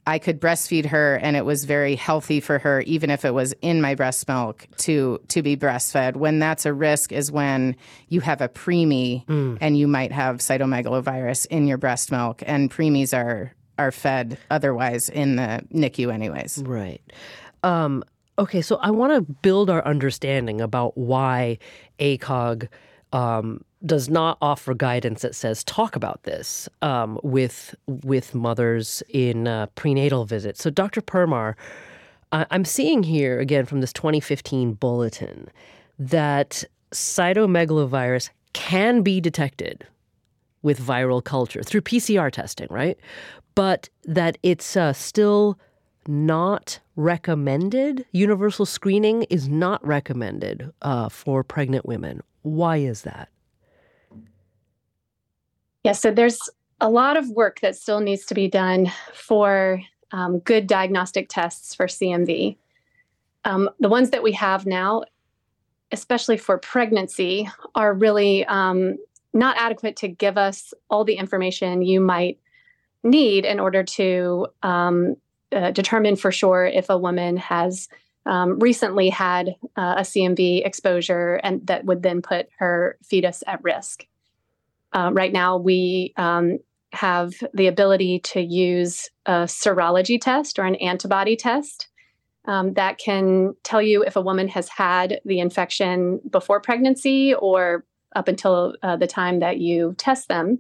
[0.07, 3.55] I could breastfeed her, and it was very healthy for her, even if it was
[3.61, 6.17] in my breast milk to to be breastfed.
[6.17, 7.77] When that's a risk is when
[8.09, 9.59] you have a preemie mm.
[9.61, 15.09] and you might have cytomegalovirus in your breast milk, and preemies are are fed otherwise
[15.09, 16.63] in the NICU, anyways.
[16.67, 17.01] Right.
[17.63, 18.05] Um,
[18.39, 21.59] okay, so I want to build our understanding about why
[21.99, 22.69] ACOG
[23.13, 29.47] um, does not offer guidance that says talk about this um, with with mothers in
[29.47, 30.63] uh, prenatal visits.
[30.63, 31.01] So, Dr.
[31.01, 31.55] Permar,
[32.33, 35.49] I'm seeing here again from this 2015 bulletin
[35.99, 39.87] that cytomegalovirus can be detected
[40.63, 42.99] with viral culture through PCR testing, right?
[43.59, 45.59] But that it's uh, still
[46.07, 48.07] not recommended.
[48.13, 52.23] Universal screening is not recommended uh, for pregnant women.
[52.43, 53.29] Why is that?
[55.83, 56.39] Yeah, so there's
[56.81, 61.75] a lot of work that still needs to be done for um, good diagnostic tests
[61.75, 62.57] for CMV.
[63.45, 65.03] Um, the ones that we have now,
[65.91, 68.99] especially for pregnancy, are really um,
[69.35, 72.39] not adequate to give us all the information you might
[73.05, 75.17] need in order to um,
[75.53, 77.89] uh, determine for sure if a woman has
[78.27, 83.63] um, recently had uh, a CMV exposure and that would then put her fetus at
[83.63, 84.07] risk.
[84.93, 86.59] Uh, right now, we um,
[86.93, 91.89] have the ability to use a serology test or an antibody test
[92.47, 97.85] um, that can tell you if a woman has had the infection before pregnancy or
[98.17, 100.59] up until uh, the time that you test them.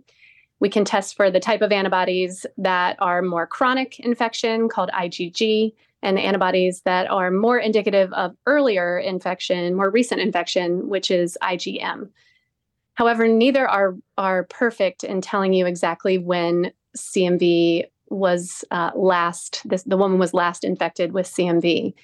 [0.60, 5.72] We can test for the type of antibodies that are more chronic infection called IgG,
[6.02, 12.08] and antibodies that are more indicative of earlier infection, more recent infection, which is IgM.
[12.94, 19.82] However, neither are, are perfect in telling you exactly when CMV was uh, last, this,
[19.84, 21.94] the woman was last infected with CMV.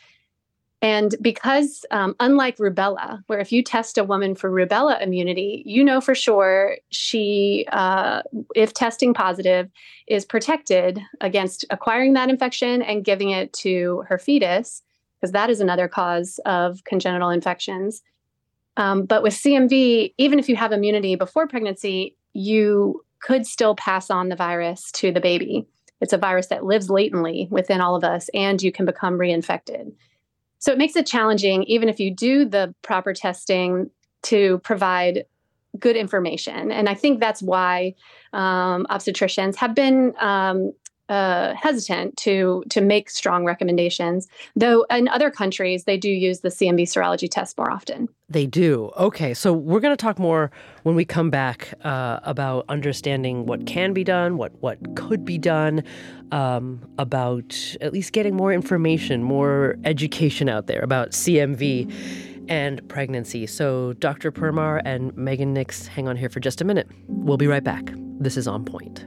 [0.84, 5.82] And because, um, unlike rubella, where if you test a woman for rubella immunity, you
[5.82, 8.20] know for sure she, uh,
[8.54, 9.70] if testing positive,
[10.08, 14.82] is protected against acquiring that infection and giving it to her fetus,
[15.18, 18.02] because that is another cause of congenital infections.
[18.76, 24.10] Um, but with CMV, even if you have immunity before pregnancy, you could still pass
[24.10, 25.66] on the virus to the baby.
[26.02, 29.92] It's a virus that lives latently within all of us, and you can become reinfected.
[30.64, 33.90] So it makes it challenging, even if you do the proper testing,
[34.22, 35.26] to provide
[35.78, 36.72] good information.
[36.72, 37.94] And I think that's why
[38.32, 40.72] um, obstetricians have been um,
[41.08, 44.26] uh, hesitant to to make strong recommendations.
[44.56, 48.08] Though in other countries, they do use the CMV serology test more often.
[48.28, 48.90] They do.
[48.96, 50.50] Okay, so we're going to talk more
[50.82, 55.38] when we come back uh, about understanding what can be done, what what could be
[55.38, 55.82] done,
[56.32, 61.92] um, about at least getting more information, more education out there about CMV
[62.48, 63.46] and pregnancy.
[63.46, 64.30] So, Dr.
[64.30, 66.88] Permar and Megan Nix, hang on here for just a minute.
[67.08, 67.92] We'll be right back.
[68.18, 69.06] This is On Point.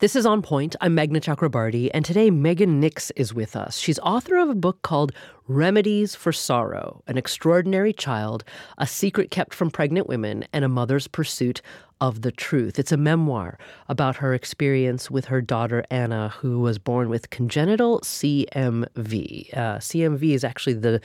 [0.00, 0.74] This is On Point.
[0.80, 3.78] I'm Meghna Chakrabarti, and today Megan Nix is with us.
[3.78, 5.12] She's author of a book called
[5.46, 8.44] Remedies for Sorrow An Extraordinary Child,
[8.78, 11.60] A Secret Kept from Pregnant Women, and a Mother's Pursuit
[12.00, 12.78] of the Truth.
[12.78, 18.00] It's a memoir about her experience with her daughter Anna, who was born with congenital
[18.00, 19.56] CMV.
[19.56, 21.00] Uh, CMV is actually the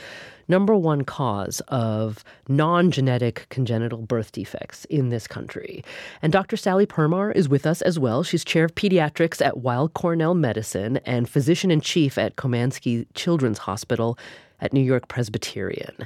[0.49, 5.83] number one cause of non genetic congenital birth defects in this country.
[6.21, 6.57] And Dr.
[6.57, 8.23] Sallie Permar is with us as well.
[8.23, 13.59] She's chair of pediatrics at Weill Cornell Medicine and physician in chief at Komansky Children's
[13.59, 14.17] Hospital
[14.61, 16.05] at New York Presbyterian.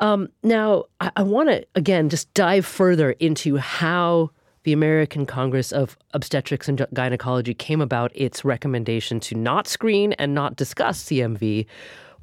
[0.00, 4.30] Um, now, I, I want to, again, just dive further into how
[4.64, 10.34] the American Congress of Obstetrics and Gynecology came about its recommendation to not screen and
[10.34, 11.66] not discuss CMV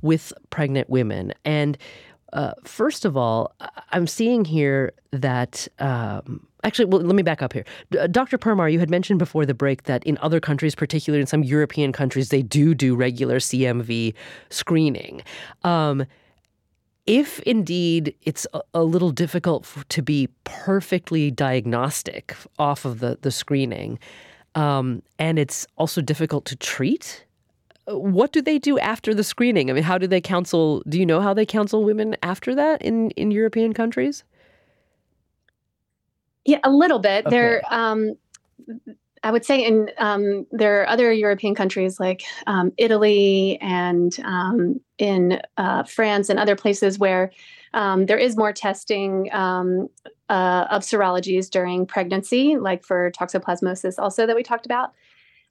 [0.02, 1.34] with pregnant women.
[1.44, 1.78] And
[2.36, 3.56] uh, first of all,
[3.92, 5.68] I'm seeing here that.
[5.80, 7.64] Um, actually, well, let me back up here.
[8.12, 8.38] Dr.
[8.38, 11.94] Permar, you had mentioned before the break that in other countries, particularly in some European
[11.94, 14.14] countries, they do do regular CMV
[14.50, 15.22] screening.
[15.64, 16.06] Um,
[17.06, 24.00] if indeed it's a, little difficult to be perfectly diagnostic off of the, the screening,
[24.56, 27.26] um, and it's also difficult to treat,
[27.88, 29.70] what do they do after the screening?
[29.70, 30.82] I mean, how do they counsel?
[30.88, 34.24] Do you know how they counsel women after that in, in European countries?
[36.46, 37.26] Yeah, a little bit.
[37.26, 37.36] Okay.
[37.36, 38.14] There, um,
[39.24, 44.80] I would say, in um, there are other European countries like um, Italy and um,
[44.98, 47.32] in uh, France and other places where
[47.74, 49.90] um, there is more testing um,
[50.30, 54.94] uh, of serologies during pregnancy, like for toxoplasmosis, also that we talked about.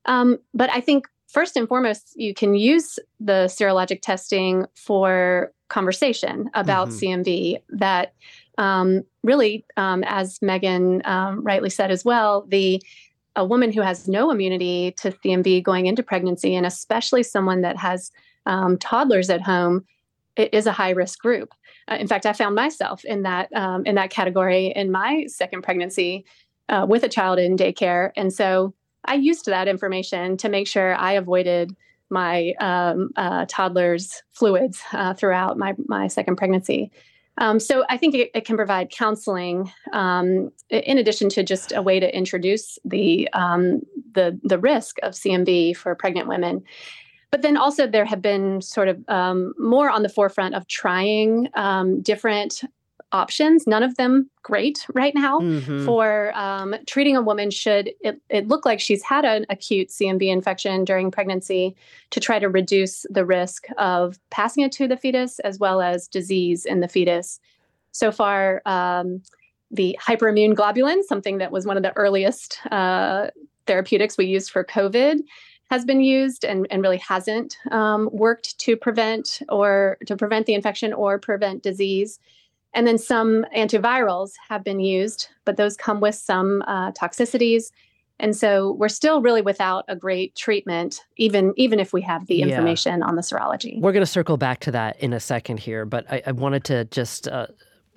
[0.05, 6.89] but I think first and foremost, you can use the serologic testing for conversation about
[6.89, 7.21] mm-hmm.
[7.23, 8.15] CMV that
[8.57, 12.81] um, really, um, as Megan um, rightly said as well, the
[13.37, 17.77] a woman who has no immunity to CMV going into pregnancy, and especially someone that
[17.77, 18.13] has
[18.47, 19.85] um, toddlers at home,
[20.37, 21.53] it is a high risk group.
[21.89, 25.63] Uh, in fact, I found myself in that um, in that category in my second
[25.63, 26.25] pregnancy
[26.69, 28.73] uh, with a child in daycare, and so
[29.05, 31.77] I used that information to make sure I avoided
[32.11, 36.91] my um, uh, toddler's fluids uh, throughout my my second pregnancy.
[37.39, 41.83] Um, so I think it, it can provide counseling um, in addition to just a
[41.83, 43.83] way to introduce the um,
[44.15, 46.63] the the risk of CMV for pregnant women.
[47.31, 51.49] But then also there have been sort of um, more on the forefront of trying
[51.55, 52.63] um, different
[53.15, 55.87] options, none of them great right now mm-hmm.
[55.87, 60.31] for um, treating a woman should it, it look like she's had an acute CMV
[60.31, 61.77] infection during pregnancy
[62.11, 66.09] to try to reduce the risk of passing it to the fetus as well as
[66.09, 67.41] disease in the fetus.
[67.93, 69.23] So far, um,
[69.71, 73.29] the hyperimmune globulin, something that was one of the earliest uh,
[73.67, 75.21] therapeutics we used for COVID,
[75.71, 80.55] has been used and, and really hasn't um, worked to prevent or to prevent the
[80.55, 82.19] infection or prevent disease.
[82.75, 87.71] And then some antivirals have been used, but those come with some uh, toxicities.
[88.21, 92.43] And so we're still really without a great treatment, even even if we have the
[92.43, 93.07] information yeah.
[93.07, 93.81] on the serology.
[93.81, 96.65] We're going to circle back to that in a second here, but I, I wanted
[96.65, 97.49] to just uh,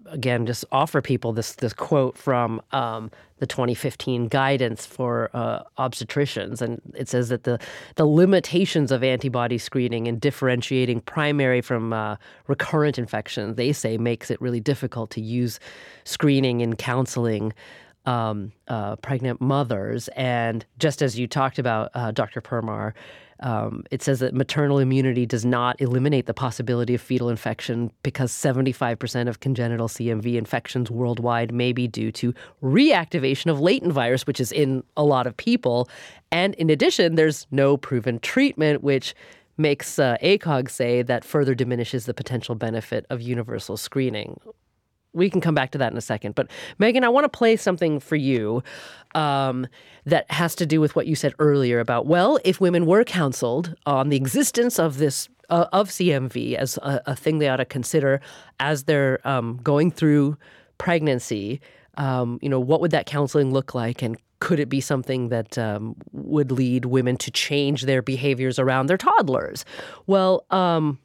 [0.07, 6.61] again just offer people this this quote from um, the 2015 guidance for uh, obstetricians,
[6.61, 7.59] and it says that the
[7.95, 12.15] the limitations of antibody screening and differentiating primary from uh,
[12.47, 15.59] recurrent infections, they say, makes it really difficult to use
[16.03, 17.53] screening in counseling.
[18.05, 22.39] Um, uh, pregnant mothers, and just as you talked about, uh, Dr.
[22.39, 22.93] Permar,
[23.41, 28.31] um, it says that maternal immunity does not eliminate the possibility of fetal infection because
[28.31, 32.33] 75% of congenital CMV infections worldwide may be due to
[32.63, 35.89] reactivation of latent virus, which is in a lot of people.
[36.31, 39.13] And in addition, there's no proven treatment, which
[39.57, 44.39] makes uh, ACOG say that further diminishes the potential benefit of universal screening
[45.18, 46.36] we can come back to that in a second.
[46.36, 48.63] But Megan, I want to play something for you
[49.15, 49.68] um,
[50.05, 53.76] that has to do with what you said earlier about well, if women were counseled
[53.86, 57.65] on the existence of this uh, of CMV as a, a, thing they ought to
[57.65, 58.20] consider
[58.59, 60.38] as they're um, going through
[60.78, 61.61] pregnancy,
[61.95, 65.57] um, you know, what would that counseling look like, and could it be something that
[65.57, 69.65] um, would lead women to change their behaviors around their toddlers?
[70.05, 70.99] Well, um,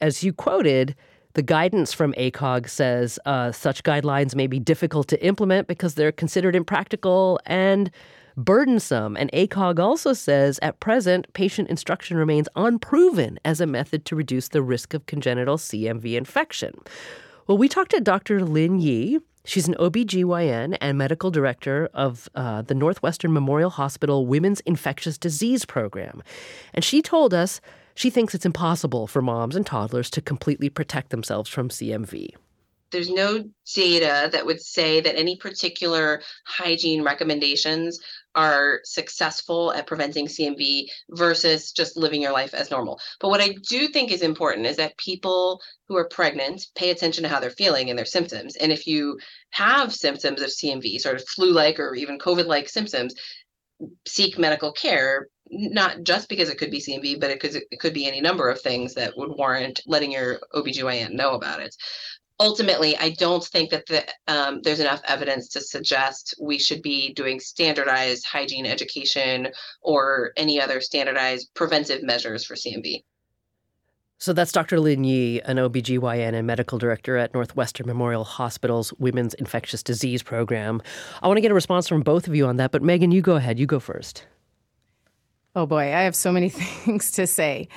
[0.00, 0.94] as you quoted
[1.36, 6.10] the guidance from ACOG says uh, such guidelines may be difficult to implement because they're
[6.10, 7.90] considered impractical and
[8.38, 9.18] burdensome.
[9.18, 14.48] And ACOG also says at present, patient instruction remains unproven as a method to reduce
[14.48, 16.80] the risk of congenital CMV infection.
[17.46, 18.42] Well, we talked to Dr.
[18.42, 19.18] Lynn Yee.
[19.44, 25.66] She's an OBGYN and medical director of uh, the Northwestern Memorial Hospital Women's Infectious Disease
[25.66, 26.22] Program.
[26.72, 27.60] And she told us
[27.96, 32.34] she thinks it's impossible for moms and toddlers to completely protect themselves from CMV.
[32.92, 33.42] There's no
[33.74, 37.98] data that would say that any particular hygiene recommendations
[38.34, 43.00] are successful at preventing CMV versus just living your life as normal.
[43.18, 47.22] But what I do think is important is that people who are pregnant pay attention
[47.24, 48.56] to how they're feeling and their symptoms.
[48.56, 49.18] And if you
[49.50, 53.14] have symptoms of CMV, sort of flu like or even COVID like symptoms,
[54.06, 57.94] seek medical care not just because it could be CMV, but it could it could
[57.94, 61.74] be any number of things that would warrant letting your OBGYN know about it.
[62.38, 67.14] Ultimately, I don't think that the, um, there's enough evidence to suggest we should be
[67.14, 69.48] doing standardized hygiene education
[69.80, 73.04] or any other standardized preventive measures for CMV.
[74.18, 74.80] So that's Dr.
[74.80, 80.82] Lynn Yee, an OBGYN and medical director at Northwestern Memorial Hospital's Women's Infectious Disease Program.
[81.22, 83.20] I want to get a response from both of you on that, but Megan, you
[83.22, 83.58] go ahead.
[83.58, 84.26] You go first.
[85.56, 87.68] Oh boy, I have so many things to say.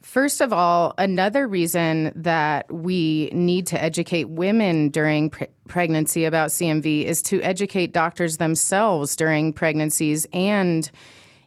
[0.00, 6.48] First of all, another reason that we need to educate women during pre- pregnancy about
[6.48, 10.90] CMV is to educate doctors themselves during pregnancies and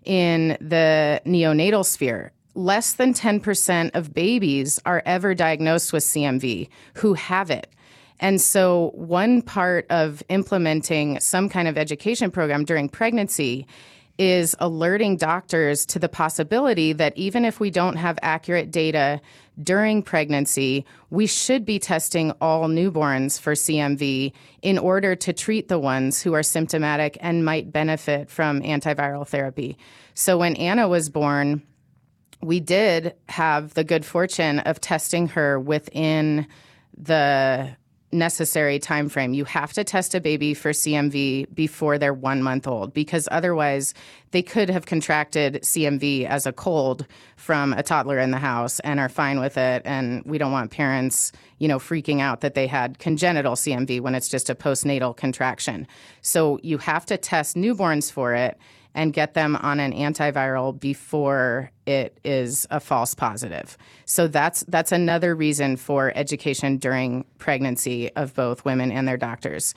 [0.06, 2.32] in the neonatal sphere.
[2.54, 7.68] Less than 10% of babies are ever diagnosed with CMV who have it.
[8.20, 13.66] And so, one part of implementing some kind of education program during pregnancy
[14.18, 19.20] is alerting doctors to the possibility that even if we don't have accurate data
[19.62, 25.80] during pregnancy, we should be testing all newborns for CMV in order to treat the
[25.80, 29.78] ones who are symptomatic and might benefit from antiviral therapy.
[30.14, 31.64] So when Anna was born,
[32.42, 36.48] we did have the good fortune of testing her within
[36.96, 37.76] the
[38.14, 39.34] necessary time frame.
[39.34, 43.94] You have to test a baby for CMV before they're 1 month old because otherwise
[44.32, 47.06] they could have contracted CMV as a cold
[47.36, 50.72] from a toddler in the house and are fine with it and we don't want
[50.72, 55.16] parents, you know, freaking out that they had congenital CMV when it's just a postnatal
[55.16, 55.88] contraction.
[56.22, 58.58] So you have to test newborns for it
[58.96, 63.78] and get them on an antiviral before it is a false positive.
[64.06, 69.74] So that's that's another reason for education during pregnancy of both women and their doctors.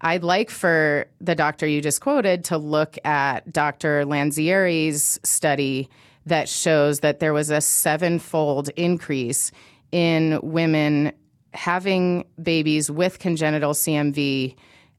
[0.00, 4.04] I'd like for the doctor you just quoted to look at Dr.
[4.04, 5.88] Lanzieri's study
[6.26, 9.52] that shows that there was a sevenfold increase
[9.92, 11.12] in women
[11.54, 14.54] having babies with congenital CMV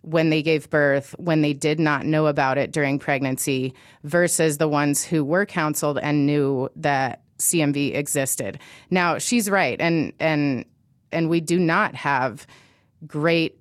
[0.08, 4.68] when they gave birth, when they did not know about it during pregnancy, versus the
[4.68, 8.58] ones who were counseled and knew that CMV existed.
[8.89, 10.66] Now, she's right, and and
[11.12, 12.47] and we do not have
[13.05, 13.60] great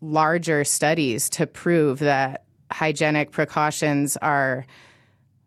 [0.00, 4.66] larger studies to prove that hygienic precautions are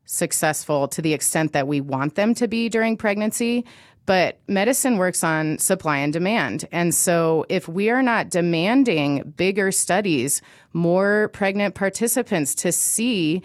[0.06, 3.66] successful to the extent that we want them to be during pregnancy.
[4.10, 6.68] But medicine works on supply and demand.
[6.72, 10.42] And so if we are not demanding bigger studies,
[10.74, 13.44] more pregnant participants to see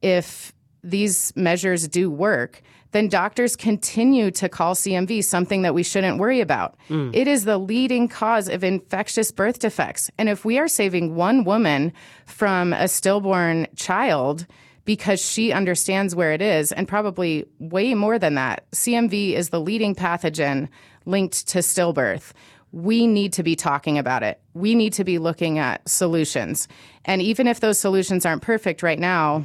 [0.00, 6.16] if these measures do work, then doctors continue to call CMV something that we shouldn't
[6.16, 6.78] worry about.
[6.88, 7.14] Mm.
[7.14, 10.10] It is the leading cause of infectious birth defects.
[10.16, 11.92] And if we are saving one woman
[12.24, 14.46] from a stillborn child,
[14.88, 18.64] because she understands where it is, and probably way more than that.
[18.70, 20.66] CMV is the leading pathogen
[21.04, 22.32] linked to stillbirth.
[22.72, 24.40] We need to be talking about it.
[24.54, 26.68] We need to be looking at solutions.
[27.04, 29.44] And even if those solutions aren't perfect right now,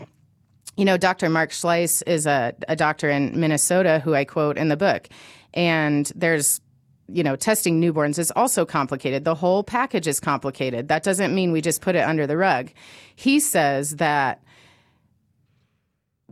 [0.78, 1.28] you know, Dr.
[1.28, 5.10] Mark Schleiss is a, a doctor in Minnesota who I quote in the book.
[5.54, 6.62] And there's
[7.10, 9.26] you know, testing newborns is also complicated.
[9.26, 10.88] The whole package is complicated.
[10.88, 12.72] That doesn't mean we just put it under the rug.
[13.16, 14.42] He says that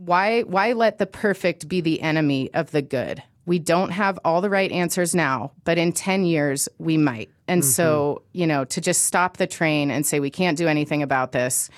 [0.04, 3.22] why why let the perfect be the enemy of the good?
[3.44, 7.28] We don't have all the right answers now, but in 10 years we might.
[7.48, 7.70] And mm-hmm.
[7.70, 11.32] so, you know, to just stop the train and say we can't do anything about
[11.32, 11.68] this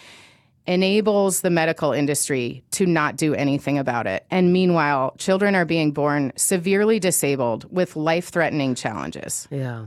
[0.66, 4.24] enables the medical industry to not do anything about it.
[4.30, 9.46] And meanwhile, children are being born severely disabled with life threatening challenges.
[9.50, 9.86] Yeah.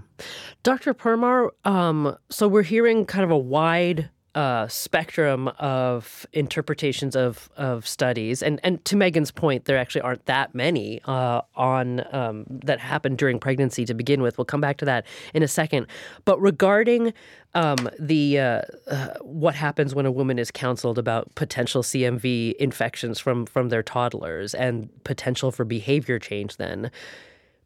[0.63, 0.93] Dr.
[0.93, 7.87] Permar, um, so we're hearing kind of a wide uh, spectrum of interpretations of of
[7.87, 12.79] studies, and and to Megan's point, there actually aren't that many uh, on um, that
[12.79, 14.37] happen during pregnancy to begin with.
[14.37, 15.87] We'll come back to that in a second.
[16.23, 17.15] But regarding
[17.55, 23.19] um, the uh, uh what happens when a woman is counseled about potential CMV infections
[23.19, 26.91] from from their toddlers and potential for behavior change, then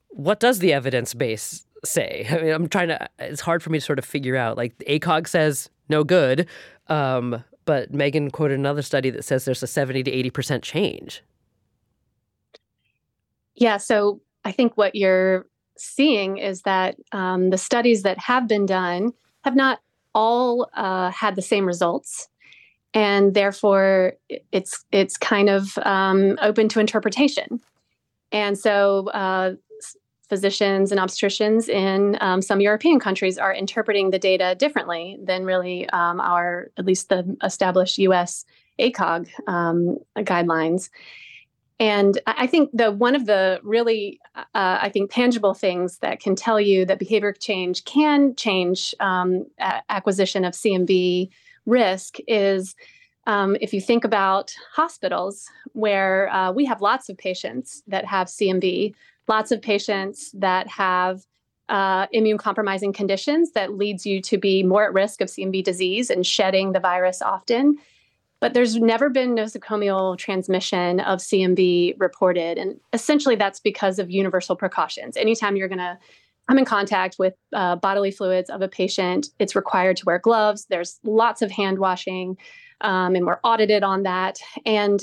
[0.08, 2.28] what does the evidence base say?
[2.32, 3.10] I mean, I'm trying to.
[3.20, 4.56] It's hard for me to sort of figure out.
[4.56, 6.48] Like ACOG says no good.
[6.88, 11.24] Um, but Megan quoted another study that says there's a 70 to 80% change.
[13.56, 13.78] Yeah.
[13.78, 15.46] So I think what you're
[15.78, 19.14] seeing is that um, the studies that have been done
[19.44, 19.80] have not
[20.14, 22.28] all uh, had the same results.
[22.94, 24.14] And therefore,
[24.52, 27.62] it's it's kind of um, open to interpretation.
[28.34, 29.54] And so, uh,
[30.32, 35.90] physicians and obstetricians in um, some European countries are interpreting the data differently than really
[35.90, 38.46] um, our, at least the established US
[38.80, 40.90] ACOG um, guidelines.
[41.82, 46.34] And I think the one of the really, uh, I think, tangible things that can
[46.34, 49.46] tell you that behavior change can change um,
[49.90, 51.28] acquisition of CMV
[51.66, 52.74] risk is
[53.28, 58.28] um, if you think about hospitals where uh, we have lots of patients that have
[58.28, 58.94] CMV,
[59.28, 61.22] lots of patients that have
[61.70, 66.10] uh, immune compromising conditions that leads you to be more at risk of CMV disease
[66.10, 67.78] and shedding the virus often.
[68.42, 72.58] But there's never been nosocomial transmission of CMV reported.
[72.58, 75.16] And essentially, that's because of universal precautions.
[75.16, 75.98] Anytime you're going to
[76.50, 80.66] come in contact with uh, bodily fluids of a patient, it's required to wear gloves.
[80.70, 82.36] There's lots of hand washing,
[82.82, 84.40] um, and we're audited on that.
[84.66, 85.02] And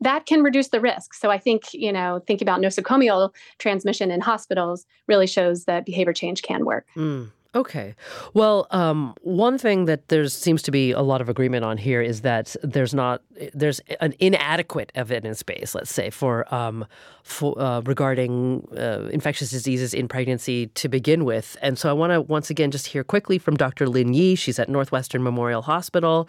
[0.00, 1.14] that can reduce the risk.
[1.14, 6.12] So I think, you know, thinking about nosocomial transmission in hospitals really shows that behavior
[6.12, 6.86] change can work.
[6.96, 7.30] Mm.
[7.56, 7.94] Okay.
[8.34, 12.02] Well, um, one thing that there seems to be a lot of agreement on here
[12.02, 13.22] is that there's not
[13.54, 16.84] there's an inadequate evidence base, let's say, for um,
[17.22, 21.56] for uh, regarding uh, infectious diseases in pregnancy to begin with.
[21.62, 23.88] And so I want to once again just hear quickly from Dr.
[23.88, 24.34] Lynn Yee.
[24.34, 26.28] She's at Northwestern Memorial Hospital,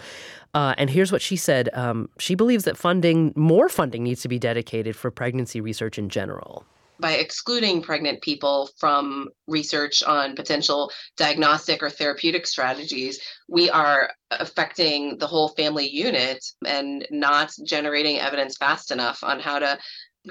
[0.53, 1.67] uh, and here's what she said.
[1.73, 6.07] Um, she believes that funding, more funding, needs to be dedicated for pregnancy research in
[6.07, 6.65] general
[6.99, 15.17] by excluding pregnant people from research on potential diagnostic or therapeutic strategies, we are affecting
[15.17, 19.77] the whole family unit and not generating evidence fast enough on how to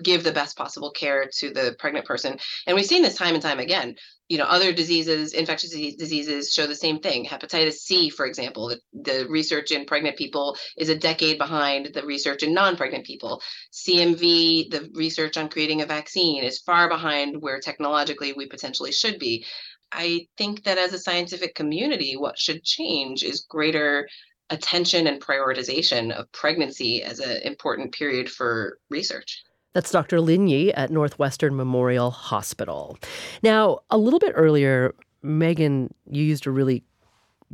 [0.02, 2.38] give the best possible care to the pregnant person.
[2.66, 3.96] And we've seen this time and time again
[4.28, 7.24] you know other diseases infectious diseases show the same thing.
[7.24, 12.04] Hepatitis c for example the, the research in pregnant people is a decade behind the
[12.04, 13.40] research in non-pregnant people.
[13.72, 19.18] Cmv the research on creating a vaccine is far behind where technologically we potentially should
[19.18, 19.44] be.
[19.92, 24.08] I think that as a scientific community what should change is greater
[24.50, 29.44] attention and prioritization of pregnancy as an important period for research
[29.76, 30.22] that's Dr.
[30.22, 32.96] Lynn Yee at Northwestern Memorial Hospital.
[33.42, 36.82] Now, a little bit earlier, Megan, you used a really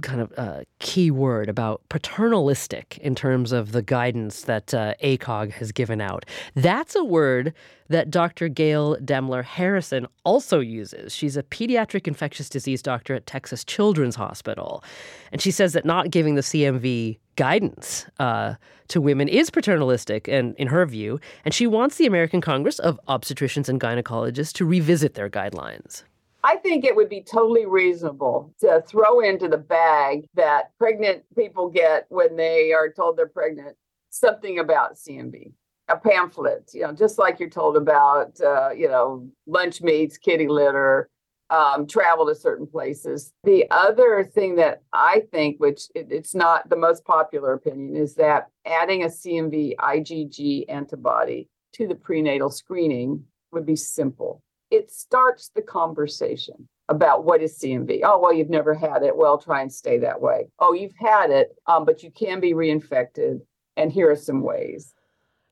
[0.00, 5.52] kind of uh, key word about paternalistic in terms of the guidance that uh, ACOG
[5.52, 6.24] has given out.
[6.54, 7.52] That's a word
[7.88, 8.48] that Dr.
[8.48, 11.14] Gail Demmler-Harrison also uses.
[11.14, 14.82] She's a pediatric infectious disease doctor at Texas Children's Hospital.
[15.30, 18.54] And she says that not giving the CMV guidance uh,
[18.88, 23.00] to women is paternalistic, and in her view, and she wants the American Congress of
[23.08, 26.04] Obstetricians and Gynecologists to revisit their guidelines.
[26.44, 31.68] I think it would be totally reasonable to throw into the bag that pregnant people
[31.68, 33.76] get when they are told they're pregnant
[34.10, 35.52] something about CMV,
[35.88, 40.48] a pamphlet, you know, just like you're told about, uh, you know, lunch meats, kitty
[40.48, 41.08] litter,
[41.50, 43.32] um, travel to certain places.
[43.44, 48.14] The other thing that I think, which it, it's not the most popular opinion, is
[48.16, 54.42] that adding a CMV IgG antibody to the prenatal screening would be simple.
[54.72, 58.00] It starts the conversation about what is CMV.
[58.04, 59.16] Oh, well, you've never had it.
[59.16, 60.48] Well, try and stay that way.
[60.58, 63.40] Oh, you've had it, um, but you can be reinfected.
[63.76, 64.94] And here are some ways.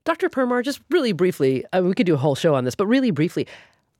[0.03, 0.29] Dr.
[0.29, 3.11] Permar, just really briefly, uh, we could do a whole show on this, but really
[3.11, 3.47] briefly,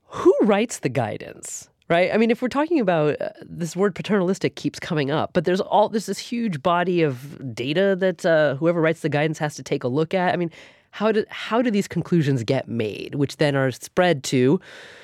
[0.06, 1.68] who writes the guidance?
[1.88, 2.12] right?
[2.12, 5.60] I mean, if we're talking about uh, this word paternalistic keeps coming up, but there's
[5.60, 9.62] all there's this huge body of data that uh, whoever writes the guidance has to
[9.62, 10.32] take a look at.
[10.32, 10.50] I mean,
[10.90, 14.58] how do how do these conclusions get made, which then are spread to,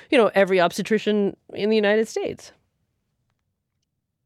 [0.09, 2.51] you know, every obstetrician in the United States?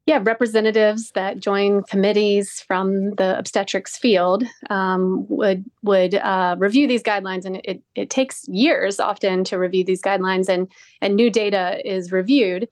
[0.05, 7.03] yeah, representatives that join committees from the obstetrics field um, would would uh, review these
[7.03, 10.69] guidelines, and it, it takes years often to review these guidelines, and
[11.01, 12.67] and new data is reviewed,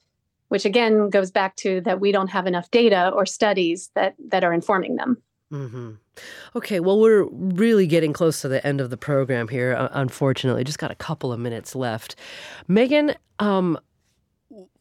[0.50, 4.44] which again goes back to that we don't have enough data or studies that that
[4.44, 5.16] are informing them.
[5.52, 5.92] Mm-hmm.
[6.56, 9.90] Okay, well, we're really getting close to the end of the program here.
[9.92, 12.16] Unfortunately, just got a couple of minutes left.
[12.68, 13.78] Megan, um,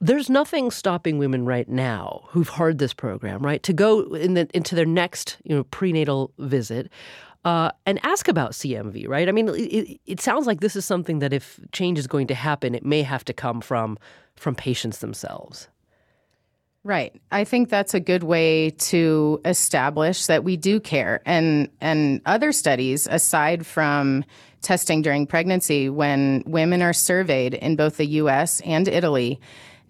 [0.00, 4.48] there's nothing stopping women right now who've heard this program, right, to go in the,
[4.54, 6.90] into their next, you know, prenatal visit
[7.44, 9.28] uh, and ask about CMV, right?
[9.28, 12.34] I mean, it, it sounds like this is something that if change is going to
[12.34, 13.98] happen, it may have to come from
[14.36, 15.68] from patients themselves.
[16.82, 17.20] Right.
[17.30, 21.20] I think that's a good way to establish that we do care.
[21.26, 24.24] And and other studies aside from
[24.62, 29.38] testing during pregnancy when women are surveyed in both the US and Italy,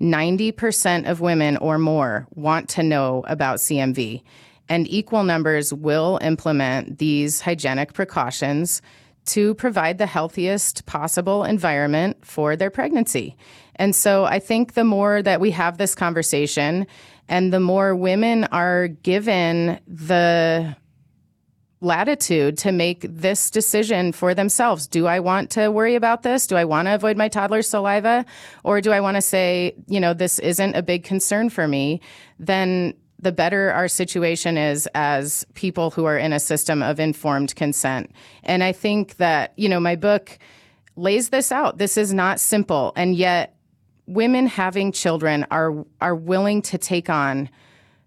[0.00, 4.22] 90% of women or more want to know about CMV.
[4.68, 8.82] And equal numbers will implement these hygienic precautions
[9.26, 13.36] to provide the healthiest possible environment for their pregnancy.
[13.80, 16.86] And so I think the more that we have this conversation
[17.28, 20.76] and the more women are given the
[21.80, 24.86] latitude to make this decision for themselves.
[24.86, 26.46] Do I want to worry about this?
[26.46, 28.26] Do I want to avoid my toddler's saliva?
[28.64, 32.02] Or do I want to say, you know, this isn't a big concern for me?
[32.38, 37.56] Then the better our situation is as people who are in a system of informed
[37.56, 38.10] consent.
[38.42, 40.38] And I think that, you know, my book
[40.96, 41.78] lays this out.
[41.78, 42.92] This is not simple.
[42.94, 43.56] And yet,
[44.10, 47.48] women having children are, are willing to take on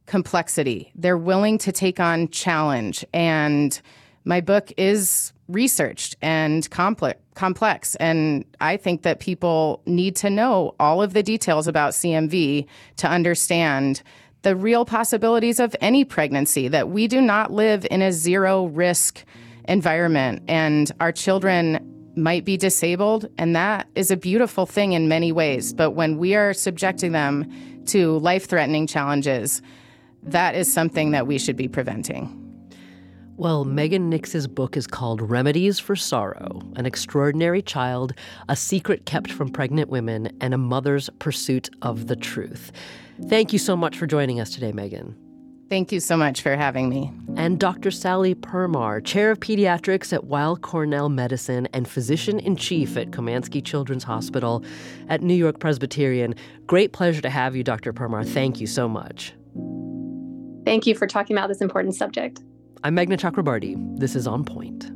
[0.05, 0.91] complexity.
[0.95, 3.05] They're willing to take on challenge.
[3.13, 3.79] And
[4.25, 10.73] my book is researched and complex complex and i think that people need to know
[10.79, 14.03] all of the details about cmv to understand
[14.43, 19.25] the real possibilities of any pregnancy that we do not live in a zero risk
[19.67, 25.32] environment and our children might be disabled, and that is a beautiful thing in many
[25.32, 25.74] ways.
[25.74, 27.49] But when we are subjecting them
[27.88, 29.61] to life threatening challenges,
[30.24, 32.39] that is something that we should be preventing.
[33.36, 38.14] Well, Megan Nix's book is called Remedies for Sorrow An Extraordinary Child,
[38.47, 42.72] A Secret Kept from Pregnant Women, and a Mother's Pursuit of the Truth.
[43.28, 45.22] Thank you so much for joining us today, Megan.
[45.74, 47.11] Thank you so much for having me.
[47.36, 47.89] And Dr.
[47.89, 53.65] Sallie Permar, Chair of Pediatrics at Weill Cornell Medicine and Physician in Chief at Komansky
[53.65, 54.63] Children's Hospital
[55.09, 56.36] at New York Presbyterian.
[56.67, 57.91] Great pleasure to have you, Dr.
[57.91, 58.24] Permar.
[58.24, 59.34] Thank you so much.
[60.63, 62.43] Thank you for talking about this important subject.
[62.84, 63.97] I'm Meghna Chakrabarti.
[63.97, 64.91] This is On Point.